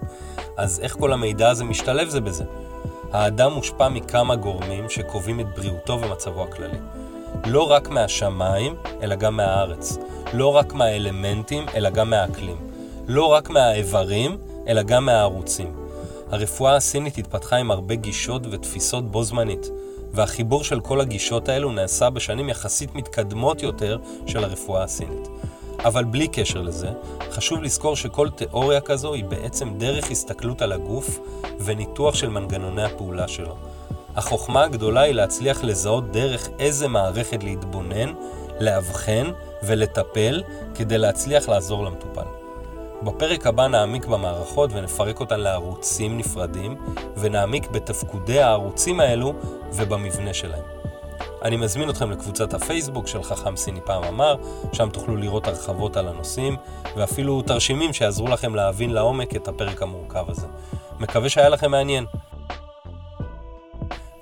אז 0.57 0.79
איך 0.79 0.95
כל 0.99 1.13
המידע 1.13 1.49
הזה 1.49 1.63
משתלב 1.63 2.09
זה 2.09 2.21
בזה? 2.21 2.43
האדם 3.13 3.53
מושפע 3.53 3.89
מכמה 3.89 4.35
גורמים 4.35 4.89
שקובעים 4.89 5.39
את 5.39 5.45
בריאותו 5.55 5.99
ומצבו 6.01 6.43
הכללי. 6.43 6.77
לא 7.45 7.71
רק 7.71 7.89
מהשמיים, 7.89 8.75
אלא 9.01 9.15
גם 9.15 9.37
מהארץ. 9.37 9.97
לא 10.33 10.55
רק 10.55 10.73
מהאלמנטים, 10.73 11.65
אלא 11.75 11.89
גם 11.89 12.09
מהאקלים. 12.09 12.57
לא 13.07 13.25
רק 13.25 13.49
מהאיברים, 13.49 14.37
אלא 14.67 14.83
גם 14.83 15.05
מהערוצים. 15.05 15.73
הרפואה 16.31 16.75
הסינית 16.75 17.17
התפתחה 17.17 17.55
עם 17.55 17.71
הרבה 17.71 17.95
גישות 17.95 18.41
ותפיסות 18.51 19.11
בו 19.11 19.23
זמנית, 19.23 19.69
והחיבור 20.11 20.63
של 20.63 20.79
כל 20.79 21.01
הגישות 21.01 21.49
האלו 21.49 21.71
נעשה 21.71 22.09
בשנים 22.09 22.49
יחסית 22.49 22.95
מתקדמות 22.95 23.63
יותר 23.63 23.97
של 24.27 24.43
הרפואה 24.43 24.83
הסינית. 24.83 25.27
אבל 25.85 26.03
בלי 26.03 26.27
קשר 26.27 26.61
לזה, 26.61 26.89
חשוב 27.31 27.63
לזכור 27.63 27.95
שכל 27.95 28.29
תיאוריה 28.29 28.81
כזו 28.81 29.13
היא 29.13 29.25
בעצם 29.25 29.73
דרך 29.77 30.11
הסתכלות 30.11 30.61
על 30.61 30.71
הגוף 30.71 31.19
וניתוח 31.59 32.15
של 32.15 32.29
מנגנוני 32.29 32.83
הפעולה 32.83 33.27
שלו. 33.27 33.55
החוכמה 34.15 34.63
הגדולה 34.63 35.01
היא 35.01 35.13
להצליח 35.13 35.63
לזהות 35.63 36.11
דרך 36.11 36.49
איזה 36.59 36.87
מערכת 36.87 37.43
להתבונן, 37.43 38.13
לאבחן 38.59 39.31
ולטפל 39.63 40.43
כדי 40.75 40.97
להצליח 40.97 41.49
לעזור 41.49 41.85
למטופל. 41.85 42.25
בפרק 43.03 43.47
הבא 43.47 43.67
נעמיק 43.67 44.05
במערכות 44.05 44.69
ונפרק 44.73 45.19
אותן 45.19 45.39
לערוצים 45.39 46.17
נפרדים, 46.17 46.75
ונעמיק 47.17 47.67
בתפקודי 47.69 48.39
הערוצים 48.39 48.99
האלו 48.99 49.33
ובמבנה 49.73 50.33
שלהם. 50.33 50.82
אני 51.43 51.57
מזמין 51.57 51.89
אתכם 51.89 52.11
לקבוצת 52.11 52.53
הפייסבוק 52.53 53.07
של 53.07 53.23
חכם 53.23 53.55
סיני 53.55 53.79
פעם 53.81 54.03
אמר, 54.03 54.35
שם 54.73 54.89
תוכלו 54.89 55.15
לראות 55.15 55.47
הרחבות 55.47 55.97
על 55.97 56.07
הנושאים, 56.07 56.55
ואפילו 56.95 57.41
תרשימים 57.41 57.93
שיעזרו 57.93 58.27
לכם 58.27 58.55
להבין 58.55 58.93
לעומק 58.93 59.35
את 59.35 59.47
הפרק 59.47 59.81
המורכב 59.81 60.29
הזה. 60.29 60.47
מקווה 60.99 61.29
שהיה 61.29 61.49
לכם 61.49 61.71
מעניין. 61.71 62.05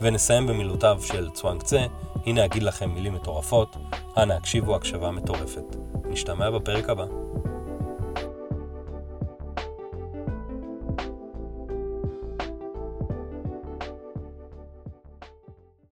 ונסיים 0.02 0.48
במילותיו 0.48 1.00
של 1.02 1.30
צואנג 1.30 1.62
צה, 1.64 1.86
הנה 2.26 2.46
אגיד 2.46 2.64
לכם 2.64 2.90
מילים 2.90 3.14
מטורפות, 3.14 3.78
אנא 4.18 4.34
הקשיבו 4.34 4.76
הקשבה 4.76 5.12
מטורפת. 5.12 5.76
נשתמע 6.06 6.50
בפרק 6.50 6.90
הבא. 6.90 7.06